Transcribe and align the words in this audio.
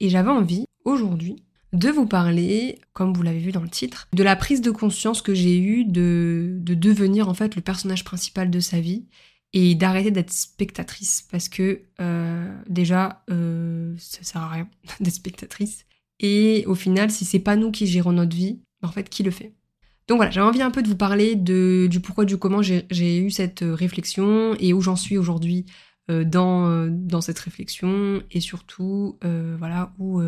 Et 0.00 0.08
j'avais 0.08 0.30
envie 0.30 0.64
aujourd'hui 0.84 1.42
de 1.72 1.90
vous 1.90 2.06
parler, 2.06 2.78
comme 2.92 3.12
vous 3.12 3.22
l'avez 3.22 3.40
vu 3.40 3.52
dans 3.52 3.62
le 3.62 3.68
titre, 3.68 4.08
de 4.12 4.22
la 4.22 4.36
prise 4.36 4.62
de 4.62 4.70
conscience 4.70 5.20
que 5.20 5.34
j'ai 5.34 5.58
eue 5.58 5.84
de, 5.84 6.56
de 6.60 6.74
devenir 6.74 7.28
en 7.28 7.34
fait 7.34 7.56
le 7.56 7.62
personnage 7.62 8.04
principal 8.04 8.50
de 8.50 8.60
sa 8.60 8.80
vie 8.80 9.04
et 9.52 9.74
d'arrêter 9.74 10.10
d'être 10.10 10.32
spectatrice 10.32 11.26
parce 11.30 11.48
que 11.48 11.82
euh, 12.00 12.54
déjà 12.68 13.22
euh, 13.30 13.94
ça 13.98 14.22
sert 14.22 14.42
à 14.42 14.48
rien 14.48 14.68
d'être 15.00 15.14
spectatrice 15.14 15.86
et 16.20 16.64
au 16.66 16.74
final 16.74 17.10
si 17.10 17.24
c'est 17.24 17.38
pas 17.38 17.56
nous 17.56 17.70
qui 17.70 17.86
gérons 17.86 18.12
notre 18.12 18.36
vie 18.36 18.60
en 18.82 18.88
fait 18.88 19.08
qui 19.08 19.22
le 19.22 19.30
fait? 19.30 19.54
Donc 20.06 20.16
voilà 20.16 20.30
j'avais 20.30 20.46
envie 20.46 20.62
un 20.62 20.70
peu 20.70 20.82
de 20.82 20.88
vous 20.88 20.96
parler 20.96 21.34
de, 21.34 21.86
du 21.90 22.00
pourquoi 22.00 22.24
du 22.24 22.36
comment 22.36 22.62
j'ai 22.62 23.18
eu 23.18 23.30
cette 23.30 23.62
réflexion 23.62 24.54
et 24.58 24.72
où 24.72 24.80
j'en 24.80 24.96
suis 24.96 25.18
aujourd'hui 25.18 25.66
euh, 25.68 25.72
dans, 26.08 26.86
dans 26.88 27.20
cette 27.20 27.38
réflexion 27.38 28.22
et 28.30 28.40
surtout 28.40 29.18
voilà 29.58 29.92
où 29.98 30.22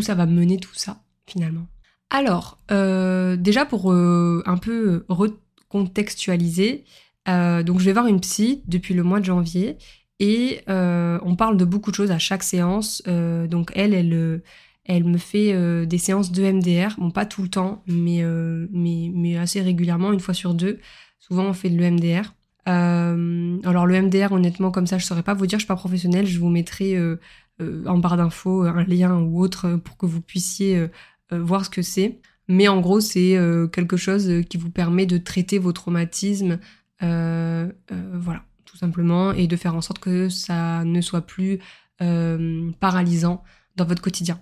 ça 0.00 0.14
va 0.14 0.26
mener 0.26 0.58
tout 0.58 0.74
ça 0.74 1.02
finalement. 1.26 1.66
Alors, 2.10 2.58
euh, 2.70 3.36
déjà 3.36 3.66
pour 3.66 3.92
euh, 3.92 4.42
un 4.46 4.56
peu 4.56 5.04
recontextualiser, 5.08 6.84
euh, 7.28 7.62
donc 7.62 7.80
je 7.80 7.84
vais 7.84 7.92
voir 7.92 8.06
une 8.06 8.20
psy 8.20 8.62
depuis 8.66 8.94
le 8.94 9.02
mois 9.02 9.20
de 9.20 9.24
janvier 9.24 9.76
et 10.20 10.62
on 10.68 11.36
parle 11.36 11.56
de 11.56 11.64
beaucoup 11.64 11.90
de 11.90 11.96
choses 11.96 12.10
à 12.10 12.18
chaque 12.18 12.42
séance. 12.42 13.02
donc 13.04 13.70
elle, 13.74 13.92
elle, 14.84 15.04
me 15.04 15.18
fait 15.18 15.86
des 15.86 15.98
séances 15.98 16.32
de 16.32 16.42
MDR, 16.42 16.94
bon 16.98 17.10
pas 17.10 17.26
tout 17.26 17.42
le 17.42 17.48
temps, 17.48 17.82
mais, 17.86 18.24
mais, 18.70 19.10
mais 19.12 19.36
assez 19.36 19.60
régulièrement, 19.60 20.12
une 20.12 20.20
fois 20.20 20.32
sur 20.32 20.54
deux. 20.54 20.78
Souvent 21.18 21.44
on 21.44 21.52
fait 21.52 21.68
de 21.68 21.76
l'EMDR. 21.76 22.32
Alors 22.66 23.86
le 23.86 24.02
MDR, 24.02 24.32
honnêtement, 24.32 24.70
comme 24.70 24.86
ça, 24.86 24.98
je 24.98 25.04
saurais 25.04 25.22
pas 25.22 25.34
vous 25.34 25.46
dire, 25.46 25.58
je 25.58 25.64
suis 25.64 25.68
pas 25.68 25.76
professionnelle, 25.76 26.26
je 26.26 26.38
vous 26.38 26.48
mettrai 26.48 26.96
euh, 27.62 27.84
en 27.86 27.96
barre 27.96 28.18
d'infos 28.18 28.62
un 28.64 28.84
lien 28.84 29.18
ou 29.18 29.40
autre 29.40 29.76
pour 29.76 29.96
que 29.96 30.04
vous 30.04 30.20
puissiez 30.20 30.76
euh, 30.76 30.88
euh, 31.32 31.42
voir 31.42 31.64
ce 31.64 31.70
que 31.70 31.80
c'est. 31.80 32.20
Mais 32.48 32.68
en 32.68 32.80
gros, 32.80 33.00
c'est 33.00 33.36
quelque 33.72 33.96
chose 33.96 34.30
qui 34.48 34.56
vous 34.56 34.70
permet 34.70 35.04
de 35.04 35.18
traiter 35.18 35.58
vos 35.58 35.72
traumatismes, 35.72 36.60
voilà, 37.00 38.44
tout 38.64 38.76
simplement, 38.76 39.32
et 39.32 39.48
de 39.48 39.56
faire 39.56 39.74
en 39.74 39.80
sorte 39.80 39.98
que 39.98 40.28
ça 40.28 40.84
ne 40.84 41.00
soit 41.00 41.22
plus 41.22 41.58
paralysant 41.98 43.42
dans 43.74 43.84
votre 43.84 44.00
quotidien. 44.00 44.40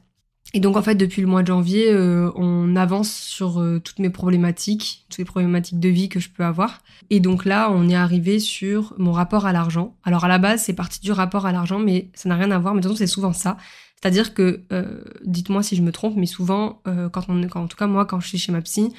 Et 0.56 0.60
donc 0.60 0.76
en 0.76 0.82
fait, 0.82 0.94
depuis 0.94 1.20
le 1.20 1.26
mois 1.26 1.42
de 1.42 1.48
janvier, 1.48 1.91
euh, 1.91 2.31
on 2.37 2.76
avance 2.76 3.12
sur 3.12 3.60
euh, 3.60 3.81
toutes 3.81 3.98
mes 3.98 4.09
problématiques, 4.09 5.04
toutes 5.09 5.19
les 5.19 5.25
problématiques 5.25 5.81
de 5.81 5.88
vie 5.88 6.09
que 6.09 6.20
je 6.20 6.31
peux 6.31 6.44
avoir. 6.44 6.81
Et 7.10 7.19
donc 7.19 7.44
là, 7.44 7.72
on 7.72 7.88
est 7.88 7.97
arrivé 7.97 8.38
sur 8.38 8.94
mon 8.97 9.10
rapport 9.10 9.47
à 9.47 9.53
l'argent. 9.53 9.97
Alors 10.04 10.25
à 10.25 10.28
la 10.28 10.38
base, 10.38 10.62
c'est 10.62 10.72
parti 10.72 11.00
du 11.00 11.10
rapport 11.10 11.44
à 11.44 11.50
l'argent, 11.50 11.81
mais 11.81 12.09
ça 12.15 12.28
n'a 12.28 12.37
rien 12.37 12.53
à 12.53 12.59
voir. 12.60 12.72
Mais 12.75 12.81
de 12.81 12.87
toute 12.87 12.97
façon, 12.97 13.04
c'est 13.04 13.12
souvent 13.12 13.32
ça. 13.32 13.56
C'est-à-dire 14.00 14.32
que, 14.32 14.62
euh, 14.72 15.03
dites-moi 15.25 15.65
si 15.65 15.75
je 15.75 15.82
me 15.82 15.91
trompe, 15.91 16.15
mais 16.16 16.26
souvent, 16.26 16.81
quand 16.84 17.28
on, 17.28 17.48
quand, 17.48 17.62
en 17.62 17.66
tout 17.66 17.76
cas 17.76 17.88
moi, 17.88 18.04
quand 18.04 18.21
je 18.21 18.28
suis 18.28 18.38
chez 18.38 18.53
ma 18.53 18.60
psy, 18.60 18.92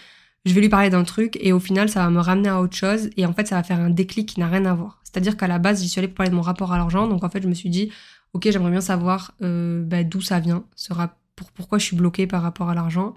je 0.43 0.53
vais 0.53 0.59
lui 0.59 0.69
parler 0.69 0.89
d'un 0.89 1.05
truc 1.05 1.37
et 1.39 1.53
au 1.53 1.61
final, 1.61 1.87
ça 1.87 2.03
va 2.03 2.09
me 2.09 2.19
ramener 2.19 2.49
à 2.49 2.59
autre 2.59 2.75
chose. 2.75 3.09
Et 3.15 3.25
en 3.25 3.31
fait, 3.31 3.47
ça 3.47 3.55
va 3.55 3.63
faire 3.63 3.79
un 3.79 3.89
déclic 3.89 4.27
qui 4.27 4.41
n'a 4.41 4.49
rien 4.49 4.65
à 4.65 4.73
voir. 4.73 4.99
C'est-à-dire 5.05 5.37
qu'à 5.37 5.47
la 5.47 5.59
base, 5.59 5.81
j'y 5.81 5.87
suis 5.87 5.99
allée 5.99 6.09
pour 6.09 6.17
parler 6.17 6.31
de 6.31 6.35
mon 6.35 6.41
rapport 6.41 6.73
à 6.73 6.77
l'argent. 6.77 7.07
Donc 7.07 7.23
en 7.23 7.29
fait, 7.29 7.41
je 7.41 7.47
me 7.47 7.53
suis 7.53 7.69
dit, 7.69 7.91
ok, 8.33 8.49
j'aimerais 8.51 8.71
bien 8.71 8.81
savoir 8.81 9.31
bah, 9.39 10.03
d'où 10.03 10.19
ça 10.19 10.41
vient, 10.41 10.65
ce 10.75 10.91
rapport 10.91 11.15
pour 11.35 11.51
pourquoi 11.51 11.77
je 11.77 11.85
suis 11.85 11.95
bloquée 11.95 12.27
par 12.27 12.41
rapport 12.41 12.69
à 12.69 12.75
l'argent 12.75 13.13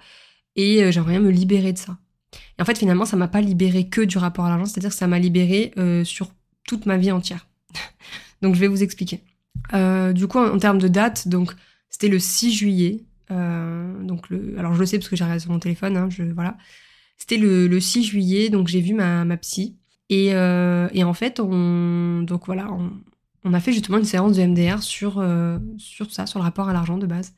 et 0.58 0.82
euh, 0.82 0.90
j'aimerais 0.90 1.12
bien 1.12 1.20
me 1.20 1.30
libérer 1.30 1.72
de 1.72 1.78
ça. 1.78 1.96
Et 2.58 2.62
en 2.62 2.64
fait, 2.64 2.76
finalement, 2.76 3.06
ça 3.06 3.16
m'a 3.16 3.28
pas 3.28 3.40
libéré 3.40 3.88
que 3.88 4.02
du 4.02 4.18
rapport 4.18 4.44
à 4.44 4.50
l'argent, 4.50 4.66
c'est-à-dire 4.66 4.90
que 4.90 4.96
ça 4.96 5.06
m'a 5.06 5.18
libéré 5.18 5.72
euh, 5.78 6.04
sur 6.04 6.30
toute 6.66 6.84
ma 6.84 6.98
vie 6.98 7.12
entière. 7.12 7.46
donc, 8.42 8.54
je 8.54 8.60
vais 8.60 8.66
vous 8.66 8.82
expliquer. 8.82 9.22
Euh, 9.72 10.12
du 10.12 10.26
coup, 10.26 10.38
en, 10.38 10.58
termes 10.58 10.78
de 10.78 10.88
date, 10.88 11.28
donc 11.28 11.54
c'était 11.88 12.08
le 12.08 12.18
6 12.18 12.52
juillet. 12.52 13.04
donc, 13.30 14.28
le, 14.30 14.56
alors 14.58 14.74
je 14.74 14.80
le 14.80 14.86
sais 14.86 14.98
parce 14.98 15.08
que 15.08 15.16
j'ai 15.16 15.24
regardé 15.24 15.40
sur 15.40 15.52
mon 15.52 15.60
téléphone. 15.60 15.96
Hein, 15.96 16.08
je, 16.10 16.24
voilà, 16.24 16.58
c'était 17.16 17.36
le, 17.38 17.68
le, 17.68 17.80
6 17.80 18.04
juillet, 18.04 18.50
donc 18.50 18.66
j'ai 18.66 18.80
vu 18.80 18.94
ma, 18.94 19.24
ma 19.24 19.36
psy. 19.36 19.76
Et, 20.10 20.28
et, 20.28 21.04
en 21.04 21.14
fait, 21.14 21.38
on, 21.38 22.22
donc 22.22 22.46
voilà, 22.46 22.68
on, 23.44 23.54
a 23.54 23.60
fait 23.60 23.72
justement 23.72 23.98
une 23.98 24.04
séance 24.04 24.36
de 24.36 24.42
MDR 24.42 24.82
sur, 24.82 25.24
sur 25.76 26.10
ça, 26.10 26.26
sur 26.26 26.38
le 26.38 26.44
rapport 26.44 26.68
à 26.68 26.72
l'argent 26.72 26.98
de 26.98 27.06
base. 27.06 27.34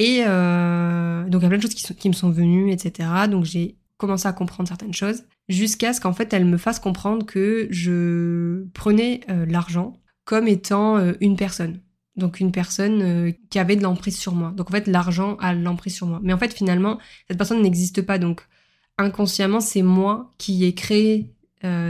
Et 0.00 0.24
euh, 0.26 1.28
donc 1.28 1.42
il 1.42 1.44
y 1.44 1.46
a 1.46 1.48
plein 1.50 1.58
de 1.58 1.62
choses 1.62 1.74
qui, 1.74 2.08
me 2.08 2.14
sont 2.14 2.30
venues, 2.30 2.72
etc. 2.72 3.06
Donc 3.30 3.44
j'ai 3.44 3.76
commencé 3.98 4.26
à 4.26 4.32
comprendre 4.32 4.66
certaines 4.66 4.94
choses, 4.94 5.24
jusqu'à 5.50 5.92
ce 5.92 6.00
qu'en 6.00 6.14
fait 6.14 6.32
elle 6.32 6.46
me 6.46 6.56
fasse 6.56 6.80
comprendre 6.80 7.26
que 7.26 7.68
je 7.70 8.64
prenais 8.72 9.20
euh, 9.28 9.44
l'argent 9.44 9.92
comme 10.24 10.48
étant 10.48 10.96
euh, 10.96 11.12
une 11.20 11.36
personne. 11.36 11.80
Donc 12.16 12.40
une 12.40 12.50
personne 12.50 13.32
qui 13.50 13.58
avait 13.58 13.76
de 13.76 13.82
l'emprise 13.82 14.18
sur 14.18 14.34
moi. 14.34 14.52
Donc 14.56 14.70
en 14.70 14.72
fait 14.72 14.86
l'argent 14.86 15.36
a 15.36 15.52
l'emprise 15.52 15.94
sur 15.94 16.06
moi. 16.06 16.18
Mais 16.22 16.32
en 16.32 16.38
fait 16.38 16.54
finalement 16.54 16.98
cette 17.28 17.36
personne 17.36 17.60
n'existe 17.60 18.00
pas. 18.00 18.18
Donc 18.18 18.46
inconsciemment 18.96 19.60
c'est 19.60 19.82
moi 19.82 20.30
qui 20.38 20.64
ai 20.64 20.74
créé 20.74 21.34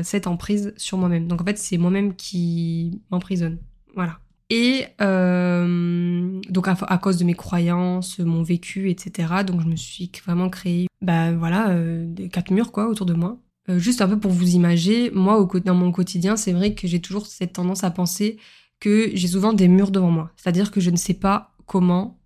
cette 0.02 0.26
emprise 0.26 0.74
sur 0.76 0.98
moi-même. 0.98 1.26
Donc 1.26 1.40
en 1.40 1.44
fait 1.44 1.58
c'est 1.58 1.78
moi-même 1.78 2.14
qui 2.14 3.02
m'emprisonne. 3.10 3.58
Voilà. 3.94 4.18
Et 4.50 4.84
euh, 5.00 6.40
donc 6.48 6.66
à, 6.66 6.98
cause 6.98 7.16
de 7.18 7.24
mes 7.24 7.34
croyances, 7.34 8.18
mon 8.18 8.42
vécu, 8.42 8.90
etc. 8.90 9.44
Donc 9.46 9.60
je 9.60 9.66
me 9.66 9.76
suis 9.76 10.10
vraiment 10.26 10.50
créé, 10.50 10.88
bah 11.00 11.32
voilà, 11.32 11.70
euh, 11.70 12.04
des 12.04 12.28
quatre 12.28 12.50
murs 12.50 12.72
quoi 12.72 12.88
autour 12.88 13.06
de 13.06 13.14
moi. 13.14 13.38
Euh, 13.68 13.78
juste 13.78 14.02
un 14.02 14.08
peu 14.08 14.18
pour 14.18 14.32
vous 14.32 14.56
imaginer, 14.56 15.10
moi 15.12 15.38
au, 15.38 15.46
dans 15.60 15.74
mon 15.74 15.92
quotidien, 15.92 16.36
c'est 16.36 16.52
vrai 16.52 16.74
que 16.74 16.88
j'ai 16.88 17.00
toujours 17.00 17.26
cette 17.26 17.52
tendance 17.52 17.84
à 17.84 17.92
penser 17.92 18.38
que 18.80 19.10
j'ai 19.14 19.28
souvent 19.28 19.52
des 19.52 19.68
murs 19.68 19.92
devant 19.92 20.10
moi. 20.10 20.32
C'est-à-dire 20.36 20.72
que 20.72 20.80
je 20.80 20.90
ne 20.90 20.96
sais 20.96 21.14
pas 21.14 21.52
comment 21.66 22.18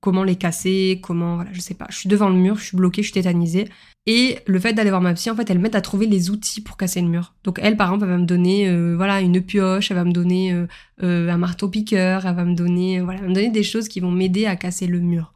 comment 0.00 0.24
les 0.24 0.36
casser, 0.36 1.00
comment 1.02 1.36
voilà, 1.36 1.52
je 1.52 1.60
sais 1.60 1.74
pas. 1.74 1.86
Je 1.90 1.96
suis 1.96 2.08
devant 2.08 2.28
le 2.28 2.36
mur, 2.36 2.56
je 2.56 2.64
suis 2.64 2.76
bloquée, 2.76 3.02
je 3.02 3.08
suis 3.08 3.14
tétanisée. 3.14 3.68
Et 4.08 4.38
le 4.46 4.60
fait 4.60 4.72
d'aller 4.72 4.90
voir 4.90 5.02
ma 5.02 5.14
psy, 5.14 5.30
en 5.30 5.36
fait, 5.36 5.50
elle 5.50 5.58
m'aide 5.58 5.74
à 5.74 5.80
trouver 5.80 6.06
les 6.06 6.30
outils 6.30 6.60
pour 6.60 6.76
casser 6.76 7.00
le 7.00 7.08
mur. 7.08 7.34
Donc 7.42 7.58
elle, 7.60 7.76
par 7.76 7.88
exemple, 7.88 8.04
elle 8.04 8.10
va 8.10 8.18
me 8.18 8.26
donner 8.26 8.68
euh, 8.68 8.94
voilà 8.94 9.20
une 9.20 9.42
pioche, 9.42 9.90
elle 9.90 9.96
va 9.96 10.04
me 10.04 10.12
donner 10.12 10.52
euh, 10.52 10.66
euh, 11.02 11.28
un 11.28 11.38
marteau 11.38 11.68
piqueur, 11.68 12.24
elle 12.24 12.36
va 12.36 12.44
me 12.44 12.54
donner 12.54 13.00
voilà, 13.00 13.22
me 13.22 13.34
donner 13.34 13.50
des 13.50 13.64
choses 13.64 13.88
qui 13.88 13.98
vont 13.98 14.12
m'aider 14.12 14.46
à 14.46 14.54
casser 14.54 14.86
le 14.86 15.00
mur. 15.00 15.32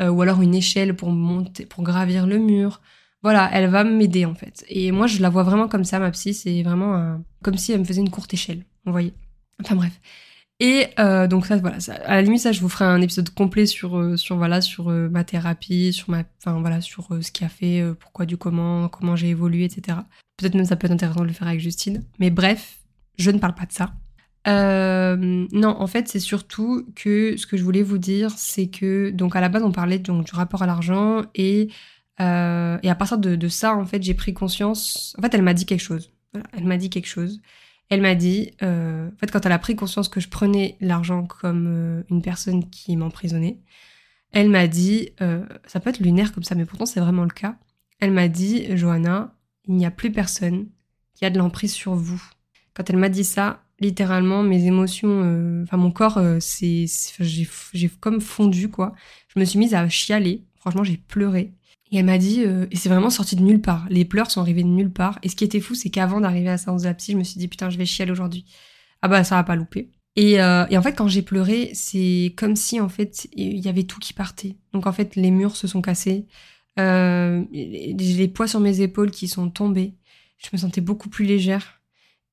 ou 0.00 0.22
alors 0.22 0.40
une 0.42 0.54
échelle 0.54 0.96
pour 0.96 1.10
monter, 1.10 1.66
pour 1.66 1.84
gravir 1.84 2.26
le 2.26 2.38
mur. 2.38 2.80
Voilà, 3.22 3.50
elle 3.52 3.68
va 3.70 3.84
m'aider 3.84 4.24
en 4.24 4.34
fait. 4.34 4.64
Et 4.68 4.90
moi, 4.92 5.06
je 5.06 5.20
la 5.20 5.28
vois 5.30 5.42
vraiment 5.42 5.68
comme 5.68 5.84
ça, 5.84 5.98
ma 5.98 6.10
psy. 6.10 6.34
C'est 6.34 6.62
vraiment 6.62 7.20
comme 7.42 7.56
si 7.58 7.72
elle 7.72 7.80
me 7.80 7.84
faisait 7.84 8.00
une 8.00 8.10
courte 8.10 8.32
échelle. 8.34 8.64
Vous 8.86 8.92
voyez. 8.92 9.12
Enfin 9.62 9.76
bref. 9.76 10.00
Et 10.60 10.86
euh, 11.00 11.26
donc 11.26 11.46
ça, 11.46 11.56
voilà, 11.56 11.78
à 12.04 12.14
la 12.14 12.22
limite, 12.22 12.40
ça, 12.40 12.52
je 12.52 12.60
vous 12.60 12.68
ferai 12.68 12.84
un 12.84 13.00
épisode 13.00 13.28
complet 13.30 13.66
sur, 13.66 13.98
euh, 13.98 14.16
sur 14.16 14.36
voilà, 14.36 14.60
sur 14.60 14.88
euh, 14.88 15.08
ma 15.08 15.24
thérapie, 15.24 15.92
sur 15.92 16.10
ma, 16.10 16.22
enfin 16.38 16.60
voilà, 16.60 16.80
sur 16.80 17.08
ce 17.20 17.32
qui 17.32 17.44
a 17.44 17.48
fait, 17.48 17.82
pourquoi, 17.98 18.24
du 18.24 18.36
comment, 18.36 18.88
comment 18.88 19.16
j'ai 19.16 19.28
évolué, 19.30 19.64
etc. 19.64 19.98
Peut-être 20.36 20.54
même 20.54 20.64
ça 20.64 20.76
peut 20.76 20.86
être 20.86 20.92
intéressant 20.92 21.20
de 21.20 21.26
le 21.26 21.32
faire 21.32 21.48
avec 21.48 21.60
Justine. 21.60 22.04
Mais 22.20 22.30
bref, 22.30 22.78
je 23.18 23.30
ne 23.30 23.38
parle 23.38 23.54
pas 23.54 23.66
de 23.66 23.72
ça. 23.72 23.94
non, 24.46 25.76
en 25.78 25.86
fait, 25.88 26.08
c'est 26.08 26.20
surtout 26.20 26.86
que 26.94 27.36
ce 27.36 27.46
que 27.46 27.56
je 27.56 27.64
voulais 27.64 27.82
vous 27.82 27.98
dire, 27.98 28.30
c'est 28.36 28.68
que 28.68 29.10
donc 29.10 29.34
à 29.34 29.40
la 29.40 29.48
base, 29.48 29.64
on 29.64 29.72
parlait 29.72 29.98
donc 29.98 30.26
du 30.26 30.34
rapport 30.34 30.62
à 30.62 30.66
l'argent 30.66 31.22
et 31.34 31.68
et 32.20 32.22
à 32.90 32.94
partir 32.96 33.18
de, 33.18 33.48
ça, 33.48 33.74
en 33.74 33.86
fait, 33.86 34.02
j'ai 34.02 34.14
pris 34.14 34.34
conscience. 34.34 35.16
En 35.18 35.22
fait, 35.22 35.34
elle 35.34 35.42
m'a 35.42 35.54
dit 35.54 35.66
quelque 35.66 35.80
chose. 35.80 36.12
Elle 36.52 36.64
m'a 36.64 36.76
dit 36.76 36.90
quelque 36.90 37.08
chose. 37.08 37.40
Elle 37.90 38.00
m'a 38.00 38.14
dit, 38.14 38.52
euh, 38.62 39.08
en 39.08 39.16
fait, 39.18 39.30
quand 39.30 39.44
elle 39.44 39.52
a 39.52 39.58
pris 39.58 39.76
conscience 39.76 40.08
que 40.08 40.20
je 40.20 40.28
prenais 40.28 40.76
l'argent 40.80 41.26
comme 41.26 41.66
euh, 41.68 42.02
une 42.10 42.22
personne 42.22 42.68
qui 42.70 42.96
m'emprisonnait, 42.96 43.58
Elle 44.32 44.48
m'a 44.50 44.66
dit, 44.66 45.10
euh, 45.20 45.46
ça 45.66 45.78
peut 45.80 45.90
être 45.90 46.00
lunaire 46.00 46.32
comme 46.32 46.42
ça, 46.42 46.54
mais 46.56 46.64
pourtant 46.64 46.86
c'est 46.86 47.00
vraiment 47.00 47.22
le 47.22 47.30
cas. 47.30 47.56
Elle 48.00 48.10
m'a 48.10 48.28
dit, 48.28 48.76
Johanna, 48.76 49.34
il 49.68 49.76
n'y 49.76 49.86
a 49.86 49.90
plus 49.92 50.10
personne 50.12 50.68
qui 51.14 51.24
a 51.24 51.30
de 51.30 51.38
l'emprise 51.38 51.72
sur 51.72 51.94
vous. 51.94 52.22
Quand 52.74 52.90
elle 52.90 52.96
m'a 52.96 53.08
dit 53.08 53.24
ça, 53.24 53.62
littéralement, 53.80 54.42
mes 54.42 54.66
émotions, 54.66 55.22
euh, 55.24 55.62
enfin 55.62 55.76
mon 55.76 55.90
corps, 55.90 56.18
euh, 56.18 56.38
c'est, 56.40 56.86
j'ai 57.20 57.88
comme 58.00 58.20
fondu 58.20 58.68
quoi. 58.68 58.94
Je 59.28 59.38
me 59.38 59.44
suis 59.44 59.58
mise 59.58 59.74
à 59.74 59.88
chialer. 59.88 60.44
Franchement, 60.56 60.84
j'ai 60.84 60.96
pleuré. 60.96 61.52
Et 61.94 61.98
elle 61.98 62.06
m'a 62.06 62.18
dit, 62.18 62.42
euh, 62.44 62.66
et 62.72 62.76
c'est 62.76 62.88
vraiment 62.88 63.08
sorti 63.08 63.36
de 63.36 63.42
nulle 63.42 63.60
part. 63.60 63.86
Les 63.88 64.04
pleurs 64.04 64.28
sont 64.28 64.40
arrivés 64.40 64.64
de 64.64 64.68
nulle 64.68 64.90
part. 64.90 65.20
Et 65.22 65.28
ce 65.28 65.36
qui 65.36 65.44
était 65.44 65.60
fou, 65.60 65.76
c'est 65.76 65.90
qu'avant 65.90 66.20
d'arriver 66.20 66.48
à 66.48 66.52
la 66.52 66.58
séance 66.58 66.82
de 66.82 66.88
la 66.88 66.94
psy, 66.94 67.12
je 67.12 67.16
me 67.16 67.22
suis 67.22 67.38
dit, 67.38 67.46
putain, 67.46 67.70
je 67.70 67.78
vais 67.78 67.86
chialer 67.86 68.10
aujourd'hui. 68.10 68.44
Ah 69.00 69.06
bah, 69.06 69.22
ça 69.22 69.36
va 69.36 69.44
pas 69.44 69.54
louper. 69.54 69.92
Et, 70.16 70.32
et 70.32 70.76
en 70.76 70.82
fait, 70.82 70.94
quand 70.96 71.06
j'ai 71.06 71.22
pleuré, 71.22 71.70
c'est 71.72 72.34
comme 72.36 72.56
si, 72.56 72.80
en 72.80 72.88
fait, 72.88 73.28
il 73.32 73.58
y 73.58 73.68
avait 73.68 73.84
tout 73.84 74.00
qui 74.00 74.12
partait. 74.12 74.56
Donc, 74.72 74.88
en 74.88 74.92
fait, 74.92 75.14
les 75.14 75.30
murs 75.30 75.54
se 75.54 75.68
sont 75.68 75.82
cassés. 75.82 76.26
Euh, 76.80 77.44
les 77.52 78.28
poids 78.28 78.48
sur 78.48 78.58
mes 78.58 78.80
épaules 78.80 79.12
qui 79.12 79.28
sont 79.28 79.48
tombés. 79.48 79.94
Je 80.38 80.48
me 80.52 80.58
sentais 80.58 80.80
beaucoup 80.80 81.08
plus 81.08 81.24
légère. 81.24 81.80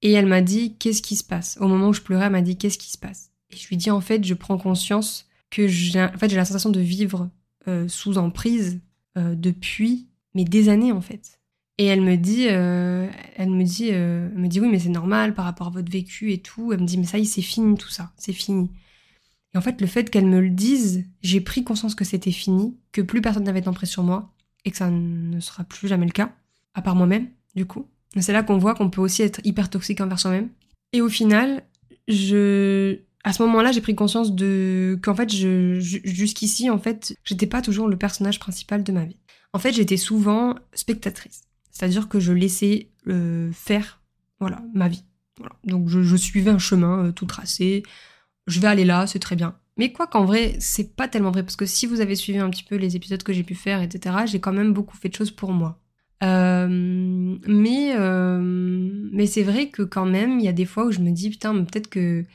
Et 0.02 0.12
elle 0.14 0.25
m'a 0.25 0.42
dit 0.42 0.75
qu'est-ce 0.78 1.04
qui 1.04 1.16
se 1.16 1.24
passe? 1.24 1.60
Au 1.62 1.68
moment 1.68 1.90
où 1.90 1.94
je 1.94 2.02
pleurais, 2.02 2.25
elle 2.25 2.31
m'a 2.31 2.42
dit 2.42 2.57
qu'est-ce 2.57 2.80
qui 2.80 2.90
se 2.90 2.98
passe? 2.98 3.30
Et 3.52 3.56
je 3.56 3.68
lui 3.68 3.78
dis 3.78 3.92
en 3.92 4.02
fait, 4.02 4.25
je 4.25 4.34
prends 4.34 4.57
conscience 4.57 5.28
que 5.52 5.68
j'ai, 5.68 6.02
en 6.02 6.18
fait, 6.18 6.30
j'ai 6.30 6.38
la 6.38 6.46
sensation 6.46 6.72
de 6.72 6.80
vivre 6.80 7.30
euh, 7.68 7.88
sous 7.88 8.18
emprise 8.18 8.75
euh, 8.75 8.91
depuis 9.16 10.08
mais 10.34 10.46
des 10.46 10.69
années 10.69 10.92
en 10.92 11.02
fait. 11.02 11.40
Et 11.78 11.86
elle 11.86 12.02
me 12.02 12.16
dit, 12.16 12.48
euh, 12.50 13.10
elle 13.36 13.50
me 13.50 13.63
dit, 13.63 13.90
elle 13.90 14.34
me 14.36 14.48
dit 14.48 14.60
oui 14.60 14.69
mais 14.69 14.80
c'est 14.80 14.90
normal 14.90 15.34
par 15.34 15.46
rapport 15.46 15.68
à 15.68 15.72
votre 15.72 15.92
vécu 15.92 16.31
et 16.31 16.40
tout. 16.40 16.74
Elle 16.74 16.81
me 16.81 16.86
dit 16.86 16.98
mais 16.98 17.06
ça 17.06 17.18
y 17.18 17.24
est 17.24 17.25
c'est 17.25 17.42
fini 17.42 17.78
tout 17.78 17.90
ça, 17.90 18.12
c'est 18.18 18.34
fini. 18.34 18.69
Et 19.54 19.58
en 19.58 19.62
fait 19.62 19.81
le 19.81 19.88
fait 19.88 20.10
qu'elle 20.10 20.28
me 20.28 20.40
le 20.40 20.50
dise, 20.50 21.06
j'ai 21.22 21.42
pris 21.42 21.63
conscience 21.63 21.96
que 21.96 22.06
c'était 22.06 22.31
fini, 22.31 22.78
que 22.92 23.02
plus 23.02 23.22
personne 23.22 23.44
n'avait 23.44 23.62
d'emprise 23.62 23.90
sur 23.90 24.04
moi 24.04 24.31
et 24.63 24.72
que 24.72 24.78
ça 24.78 24.90
ne 24.90 25.40
sera 25.40 25.64
plus 25.64 25.88
jamais 25.88 26.06
le 26.06 26.12
cas, 26.12 26.31
à 26.74 26.81
part 26.81 26.96
moi-même 26.96 27.28
du 27.56 27.66
coup. 27.66 27.88
C'est 28.19 28.34
là 28.34 28.44
qu'on 28.44 28.57
voit 28.57 28.75
qu'on 28.75 28.90
peut 28.90 29.02
aussi 29.02 29.22
être 29.22 29.40
hyper 29.46 29.69
toxique 29.69 30.02
envers 30.02 30.19
soi-même. 30.19 30.50
Et 30.94 31.02
au 31.02 31.10
final, 31.10 31.64
je, 32.07 33.00
à 33.23 33.33
ce 33.33 33.41
moment-là, 33.44 33.71
j'ai 33.71 33.81
pris 33.81 33.95
conscience 33.95 34.33
de 34.33 35.00
qu'en 35.01 35.15
fait, 35.15 35.31
je, 35.31 35.79
jusqu'ici, 35.79 36.69
en 36.69 36.79
fait, 36.79 37.15
j'étais 37.23 37.47
pas 37.47 37.62
toujours 37.62 37.88
le 37.88 37.97
personnage 37.97 38.39
principal 38.39 38.83
de 38.83 38.91
ma 38.91 39.06
vie. 39.06 39.18
En 39.53 39.59
fait, 39.59 39.73
j'étais 39.73 39.97
souvent 39.97 40.56
spectatrice, 40.73 41.44
c'est-à-dire 41.71 42.09
que 42.09 42.19
je 42.19 42.33
laissais 42.33 42.89
euh, 43.07 43.51
faire, 43.51 44.01
voilà, 44.39 44.62
ma 44.73 44.88
vie. 44.88 45.03
Donc, 45.63 45.88
je, 45.88 46.15
suivais 46.15 46.51
un 46.51 46.59
chemin 46.59 47.06
euh, 47.06 47.12
tout 47.12 47.25
tracé. 47.25 47.83
Je 48.47 48.59
vais 48.59 48.68
aller 48.68 48.85
là, 48.85 49.07
c'est 49.07 49.19
très 49.19 49.35
bien. 49.35 49.56
Mais 49.77 49.91
quoi 49.91 50.07
qu'en 50.07 50.25
vrai, 50.25 50.56
c'est 50.59 50.95
pas 50.95 51.07
tellement 51.07 51.31
vrai 51.31 51.44
parce 51.44 51.56
que 51.56 51.65
si 51.65 51.85
vous 51.85 52.01
avez 52.01 52.15
suivi 52.15 52.39
un 52.39 52.50
petit 52.50 52.63
peu 52.63 52.75
les 52.75 52.95
épisodes 52.95 53.23
que 53.23 53.33
j'ai 53.33 53.44
pu 53.44 53.56
faire, 53.56 53.81
etc., 53.81 54.15
j'ai 54.25 54.39
quand 54.39 54.53
même 54.53 54.73
beaucoup 54.73 54.97
fait 54.97 55.09
de 55.09 55.15
choses 55.15 55.31
pour 55.31 55.51
moi. 55.51 55.79
Euh, 56.23 56.68
mais 57.47 57.95
euh, 57.97 58.39
mais 59.12 59.25
c'est 59.25 59.41
vrai 59.44 59.69
que 59.69 59.81
quand 59.81 60.06
même, 60.06 60.39
il 60.39 60.45
y 60.45 60.50
a 60.50 60.53
des 60.53 60.65
fois 60.65 60.85
où 60.85 60.91
je 60.91 61.00
me 61.00 61.12
dis 61.12 61.29
putain, 61.31 61.63
peut-être 61.63 61.89
que 61.89 62.25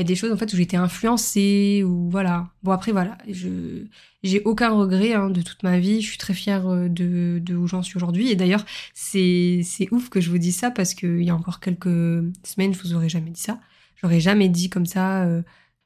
il 0.00 0.04
y 0.04 0.06
a 0.06 0.08
des 0.08 0.16
choses 0.16 0.32
en 0.32 0.36
fait 0.36 0.52
où 0.52 0.58
été 0.58 0.76
influencée 0.76 1.82
ou 1.84 2.08
voilà. 2.10 2.48
Bon 2.62 2.72
après 2.72 2.92
voilà, 2.92 3.18
je 3.28 3.84
j'ai 4.22 4.42
aucun 4.44 4.70
regret 4.70 5.14
hein, 5.14 5.30
de 5.30 5.42
toute 5.42 5.62
ma 5.62 5.78
vie. 5.78 6.00
Je 6.00 6.08
suis 6.08 6.18
très 6.18 6.34
fière 6.34 6.66
euh, 6.68 6.88
de, 6.88 7.40
de 7.42 7.54
où 7.56 7.66
j'en 7.66 7.82
suis 7.82 7.96
aujourd'hui. 7.96 8.30
Et 8.30 8.36
d'ailleurs, 8.36 8.64
c'est 8.94 9.60
c'est 9.64 9.88
ouf 9.92 10.08
que 10.10 10.20
je 10.20 10.30
vous 10.30 10.38
dise 10.38 10.56
ça 10.56 10.70
parce 10.70 10.94
qu'il 10.94 11.22
y 11.22 11.30
a 11.30 11.34
encore 11.34 11.60
quelques 11.60 12.24
semaines, 12.44 12.74
je 12.74 12.80
vous 12.82 12.94
aurais 12.94 13.08
jamais 13.08 13.30
dit 13.30 13.40
ça. 13.40 13.60
J'aurais 13.96 14.20
jamais 14.20 14.48
dit 14.48 14.70
comme 14.70 14.86
ça. 14.86 15.26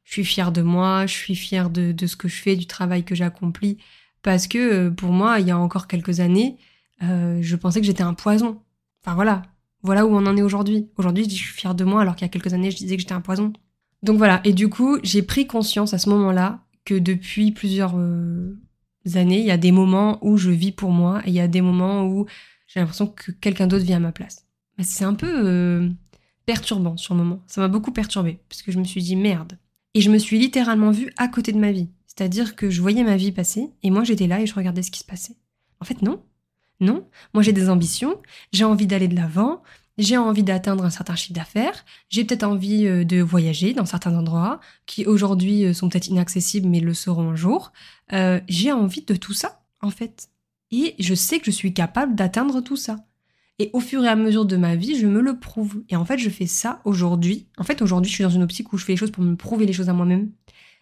je 0.05 0.13
suis 0.13 0.25
fière 0.25 0.53
de 0.53 0.63
moi, 0.63 1.07
je 1.07 1.15
suis 1.15 1.35
fière 1.35 1.71
de, 1.71 1.93
de 1.93 2.07
ce 2.07 2.17
que 2.17 2.29
je 2.29 2.37
fais, 2.43 2.57
du 2.57 2.67
travail 2.67 3.05
que 3.05 3.15
j'accomplis. 3.15 3.79
Parce 4.23 4.47
que 4.49 4.89
pour 4.91 5.13
moi, 5.13 5.41
il 5.41 5.47
y 5.47 5.51
a 5.51 5.59
encore 5.59 5.87
quelques 5.87 6.21
années, 6.21 6.57
euh, 7.03 7.39
je 7.43 7.57
pensais 7.57 7.81
que 7.81 7.87
j'étais 7.87 8.03
un 8.03 8.15
poison. 8.15 8.63
Enfin 9.05 9.15
voilà, 9.15 9.43
voilà 9.83 10.07
où 10.07 10.11
on 10.17 10.27
en 10.27 10.37
est 10.37 10.43
aujourd'hui. 10.43 10.89
Aujourd'hui, 10.97 11.25
je 11.25 11.29
dis 11.29 11.37
je 11.37 11.45
suis 11.45 11.55
fière 11.55 11.75
de 11.75 11.85
moi 11.85 12.01
alors 12.03 12.17
qu'il 12.17 12.25
y 12.25 12.31
a 12.31 12.31
quelques 12.31 12.55
années, 12.55 12.71
je 12.71 12.77
disais 12.77 12.97
que 12.97 13.03
j'étais 13.03 13.13
un 13.13 13.21
poison. 13.21 13.53
Donc 14.05 14.19
voilà, 14.19 14.43
et 14.45 14.53
du 14.53 14.69
coup, 14.69 14.99
j'ai 15.03 15.23
pris 15.23 15.47
conscience 15.47 15.95
à 15.95 15.99
ce 15.99 16.11
moment-là 16.11 16.61
que 16.85 16.95
depuis 16.95 17.53
plusieurs 17.53 17.95
euh, 17.97 18.55
années, 19.15 19.41
il 19.41 19.47
y 19.47 19.51
a 19.51 19.57
des 19.57 19.73
moments 19.73 20.19
où 20.21 20.37
je 20.37 20.51
vis 20.51 20.73
pour 20.73 20.91
moi 20.91 21.23
et 21.25 21.31
il 21.31 21.35
y 21.35 21.41
a 21.41 21.49
des 21.49 21.63
moments 21.63 22.05
où 22.05 22.27
j'ai 22.67 22.81
l'impression 22.81 23.07
que 23.07 23.33
quelqu'un 23.33 23.67
d'autre 23.67 23.85
vit 23.85 23.95
à 23.95 24.01
ma 24.01 24.13
place. 24.13 24.47
c'est 24.83 25.05
un 25.05 25.15
peu 25.15 25.47
euh, 25.47 25.89
perturbant 26.45 26.99
sur 26.99 27.15
le 27.15 27.23
moment. 27.23 27.43
Ça 27.47 27.63
m'a 27.63 27.69
beaucoup 27.69 27.93
perturbé 27.93 28.41
parce 28.51 28.61
que 28.61 28.73
je 28.73 28.79
me 28.79 28.85
suis 28.85 29.03
dit 29.03 29.17
merde. 29.17 29.59
Et 29.95 30.03
je 30.03 30.11
me 30.11 30.19
suis 30.19 30.39
littéralement 30.39 30.91
vue 30.91 31.11
à 31.17 31.27
côté 31.27 31.53
de 31.53 31.59
ma 31.59 31.73
vie. 31.73 31.89
C'est-à-dire 32.07 32.57
que 32.57 32.69
je 32.69 32.83
voyais 32.83 33.05
ma 33.05 33.17
vie 33.17 33.33
passer 33.33 33.71
et 33.83 33.91
moi 33.91 34.05
j'étais 34.05 34.27
là 34.27 34.43
et 34.43 34.47
je 34.47 34.55
regardais 34.55 34.83
ce 34.83 34.91
qui 34.91 35.01
se 35.01 35.07
passait. 35.07 35.37
En 35.81 35.87
fait, 35.87 36.03
non. 36.03 36.23
Non, 36.81 37.07
moi 37.33 37.43
j'ai 37.43 37.53
des 37.53 37.71
ambitions, 37.71 38.21
j'ai 38.53 38.65
envie 38.65 38.87
d'aller 38.87 39.09
de 39.09 39.15
l'avant, 39.15 39.63
j'ai 39.99 40.17
envie 40.17 40.43
d'atteindre 40.43 40.85
un 40.85 40.91
certain 40.91 41.15
chiffre 41.15 41.35
d'affaires, 41.35 41.85
j'ai 42.09 42.25
peut-être 42.25 42.43
envie 42.43 42.87
euh, 42.87 43.05
de 43.05 43.21
voyager 43.21 43.75
dans 43.75 43.87
certains 43.87 44.17
endroits 44.17 44.61
qui 44.87 45.07
aujourd'hui 45.07 45.65
euh, 45.65 45.73
sont 45.73 45.89
peut-être 45.89 46.09
inaccessibles 46.09 46.69
mais 46.69 46.81
le 46.81 46.95
seront 46.95 47.31
un 47.31 47.37
jour. 47.37 47.73
Euh, 48.13 48.41
j'ai 48.49 48.73
envie 48.73 49.03
de 49.03 49.15
tout 49.15 49.35
ça 49.35 49.63
en 49.81 49.91
fait. 49.91 50.29
Et 50.71 50.95
je 50.99 51.15
sais 51.15 51.39
que 51.39 51.47
je 51.47 51.51
suis 51.53 51.73
capable 51.73 52.15
d'atteindre 52.15 52.61
tout 52.61 52.77
ça. 52.77 53.05
Et 53.61 53.71
au 53.73 53.79
fur 53.79 54.03
et 54.05 54.09
à 54.09 54.17
mesure 54.17 54.45
de 54.45 54.57
ma 54.57 54.75
vie, 54.75 54.99
je 54.99 55.07
me 55.07 55.21
le 55.21 55.39
prouve. 55.39 55.85
Et 55.89 55.95
en 55.95 56.05
fait, 56.05 56.19
je 56.19 56.29
fais 56.29 56.47
ça 56.47 56.81
aujourd'hui. 56.85 57.47
En 57.57 57.63
fait, 57.63 57.81
aujourd'hui, 57.83 58.11
je 58.11 58.17
suis 58.17 58.25
dans 58.25 58.31
une 58.31 58.43
optique 58.43 58.73
où 58.73 58.79
je 58.79 58.85
fais 58.85 58.93
les 58.93 58.97
choses 58.97 59.13
pour 59.13 59.23
me 59.23 59.37
prouver 59.37 59.67
les 59.67 59.73
choses 59.73 59.89
à 59.89 59.93
moi-même 59.93 60.33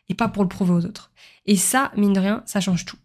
et 0.09 0.15
pas 0.15 0.29
pour 0.29 0.43
le 0.43 0.49
prouver 0.49 0.73
aux 0.73 0.87
autres. 0.87 1.13
Et 1.45 1.57
ça, 1.57 1.93
mine 1.97 2.15
de 2.15 2.21
rien, 2.21 2.43
ça 2.47 2.61
change 2.61 2.87
tout. 2.87 2.97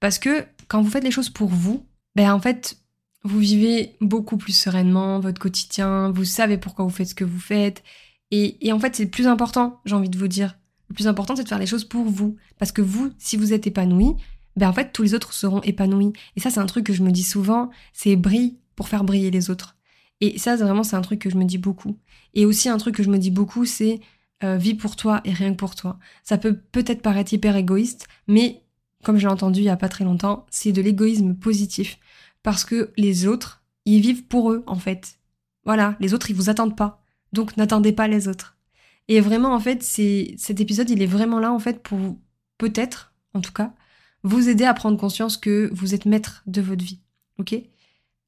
Parce 0.00 0.18
que 0.18 0.44
quand 0.68 0.82
vous 0.82 0.90
faites 0.90 1.04
les 1.04 1.10
choses 1.10 1.30
pour 1.30 1.48
vous, 1.48 1.86
ben 2.14 2.32
en 2.32 2.40
fait, 2.40 2.78
vous 3.24 3.38
vivez 3.38 3.96
beaucoup 4.00 4.36
plus 4.36 4.52
sereinement 4.52 5.18
votre 5.18 5.40
quotidien, 5.40 6.10
vous 6.10 6.24
savez 6.24 6.58
pourquoi 6.58 6.84
vous 6.84 6.90
faites 6.90 7.08
ce 7.08 7.14
que 7.14 7.24
vous 7.24 7.40
faites. 7.40 7.82
Et, 8.30 8.72
en 8.72 8.80
fait, 8.80 8.96
c'est 8.96 9.04
le 9.04 9.10
plus 9.10 9.28
important, 9.28 9.80
j'ai 9.84 9.94
envie 9.94 10.08
de 10.08 10.18
vous 10.18 10.28
dire. 10.28 10.58
Le 10.88 10.94
plus 10.94 11.06
important, 11.06 11.36
c'est 11.36 11.44
de 11.44 11.48
faire 11.48 11.58
les 11.58 11.66
choses 11.66 11.84
pour 11.84 12.04
vous. 12.04 12.36
Parce 12.58 12.72
que 12.72 12.82
vous, 12.82 13.12
si 13.16 13.36
vous 13.36 13.52
êtes 13.52 13.66
épanoui, 13.66 14.14
ben 14.56 14.68
en 14.68 14.72
fait, 14.72 14.92
tous 14.92 15.02
les 15.02 15.14
autres 15.14 15.32
seront 15.32 15.60
épanouis. 15.62 16.12
Et 16.36 16.40
ça, 16.40 16.50
c'est 16.50 16.60
un 16.60 16.66
truc 16.66 16.84
que 16.84 16.92
je 16.92 17.02
me 17.02 17.12
dis 17.12 17.22
souvent, 17.22 17.70
c'est 17.92 18.16
brille 18.16 18.58
pour 18.74 18.88
faire 18.88 19.04
briller 19.04 19.30
les 19.30 19.50
autres. 19.50 19.76
Et 20.20 20.38
ça, 20.38 20.56
vraiment, 20.56 20.82
c'est 20.82 20.96
un 20.96 21.00
truc 21.00 21.20
que 21.20 21.30
je 21.30 21.36
me 21.36 21.44
dis 21.44 21.58
beaucoup. 21.58 21.96
Et 22.34 22.44
aussi, 22.44 22.68
un 22.68 22.78
truc 22.78 22.96
que 22.96 23.02
je 23.04 23.10
me 23.10 23.18
dis 23.18 23.30
beaucoup, 23.30 23.64
c'est 23.64 24.00
euh, 24.42 24.56
vis 24.56 24.74
pour 24.74 24.96
toi 24.96 25.20
et 25.24 25.32
rien 25.32 25.52
que 25.52 25.56
pour 25.56 25.76
toi. 25.76 25.98
Ça 26.24 26.36
peut 26.36 26.54
peut-être 26.72 27.02
paraître 27.02 27.32
hyper 27.32 27.56
égoïste, 27.56 28.08
mais 28.26 28.62
comme 29.04 29.18
j'ai 29.18 29.28
entendu 29.28 29.60
il 29.60 29.64
y 29.64 29.68
a 29.68 29.76
pas 29.76 29.88
très 29.88 30.04
longtemps, 30.04 30.44
c'est 30.50 30.72
de 30.72 30.82
l'égoïsme 30.82 31.34
positif 31.34 31.98
parce 32.44 32.64
que 32.64 32.92
les 32.96 33.26
autres, 33.26 33.64
ils 33.86 34.00
vivent 34.00 34.26
pour 34.26 34.52
eux, 34.52 34.62
en 34.68 34.76
fait. 34.76 35.18
Voilà, 35.64 35.96
les 35.98 36.14
autres, 36.14 36.30
ils 36.30 36.36
vous 36.36 36.50
attendent 36.50 36.76
pas. 36.76 37.02
Donc 37.32 37.56
n'attendez 37.56 37.90
pas 37.90 38.06
les 38.06 38.28
autres. 38.28 38.56
Et 39.08 39.20
vraiment, 39.20 39.52
en 39.52 39.60
fait, 39.60 39.82
cet 39.82 40.60
épisode, 40.60 40.88
il 40.90 41.02
est 41.02 41.06
vraiment 41.06 41.40
là, 41.40 41.52
en 41.52 41.58
fait, 41.58 41.82
pour 41.82 41.98
peut-être, 42.58 43.12
en 43.32 43.40
tout 43.40 43.52
cas, 43.52 43.74
vous 44.22 44.48
aider 44.48 44.64
à 44.64 44.74
prendre 44.74 44.98
conscience 44.98 45.36
que 45.36 45.68
vous 45.72 45.94
êtes 45.94 46.06
maître 46.06 46.42
de 46.46 46.60
votre 46.60 46.84
vie. 46.84 47.00
Ok? 47.38 47.56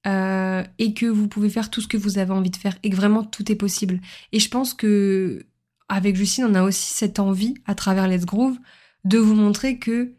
Euh, 0.07 0.65
et 0.79 0.95
que 0.95 1.07
vous 1.07 1.29
pouvez 1.29 1.51
faire 1.51 1.71
tout 1.71 1.81
ce 1.81 1.89
que 1.89 1.97
vous 1.97 2.19
avez 2.19 2.33
envie 2.33 2.51
de 2.51 2.57
faire 2.57 2.79
et 2.83 2.91
que 2.91 2.97
vraiment 2.97 3.23
tout 3.23 3.51
est 3.53 3.57
possible. 3.57 4.01
Et 4.33 4.41
je 4.41 4.49
pense 4.49 4.73
que 4.73 5.47
avec 5.89 6.17
Justine, 6.17 6.45
on 6.45 6.55
a 6.55 6.63
aussi 6.63 6.93
cette 6.93 7.19
envie 7.19 7.55
à 7.67 7.75
travers 7.75 8.09
Let's 8.09 8.25
Groove 8.25 8.57
de 9.05 9.19
vous 9.19 9.35
montrer 9.35 9.79
que 9.79 10.13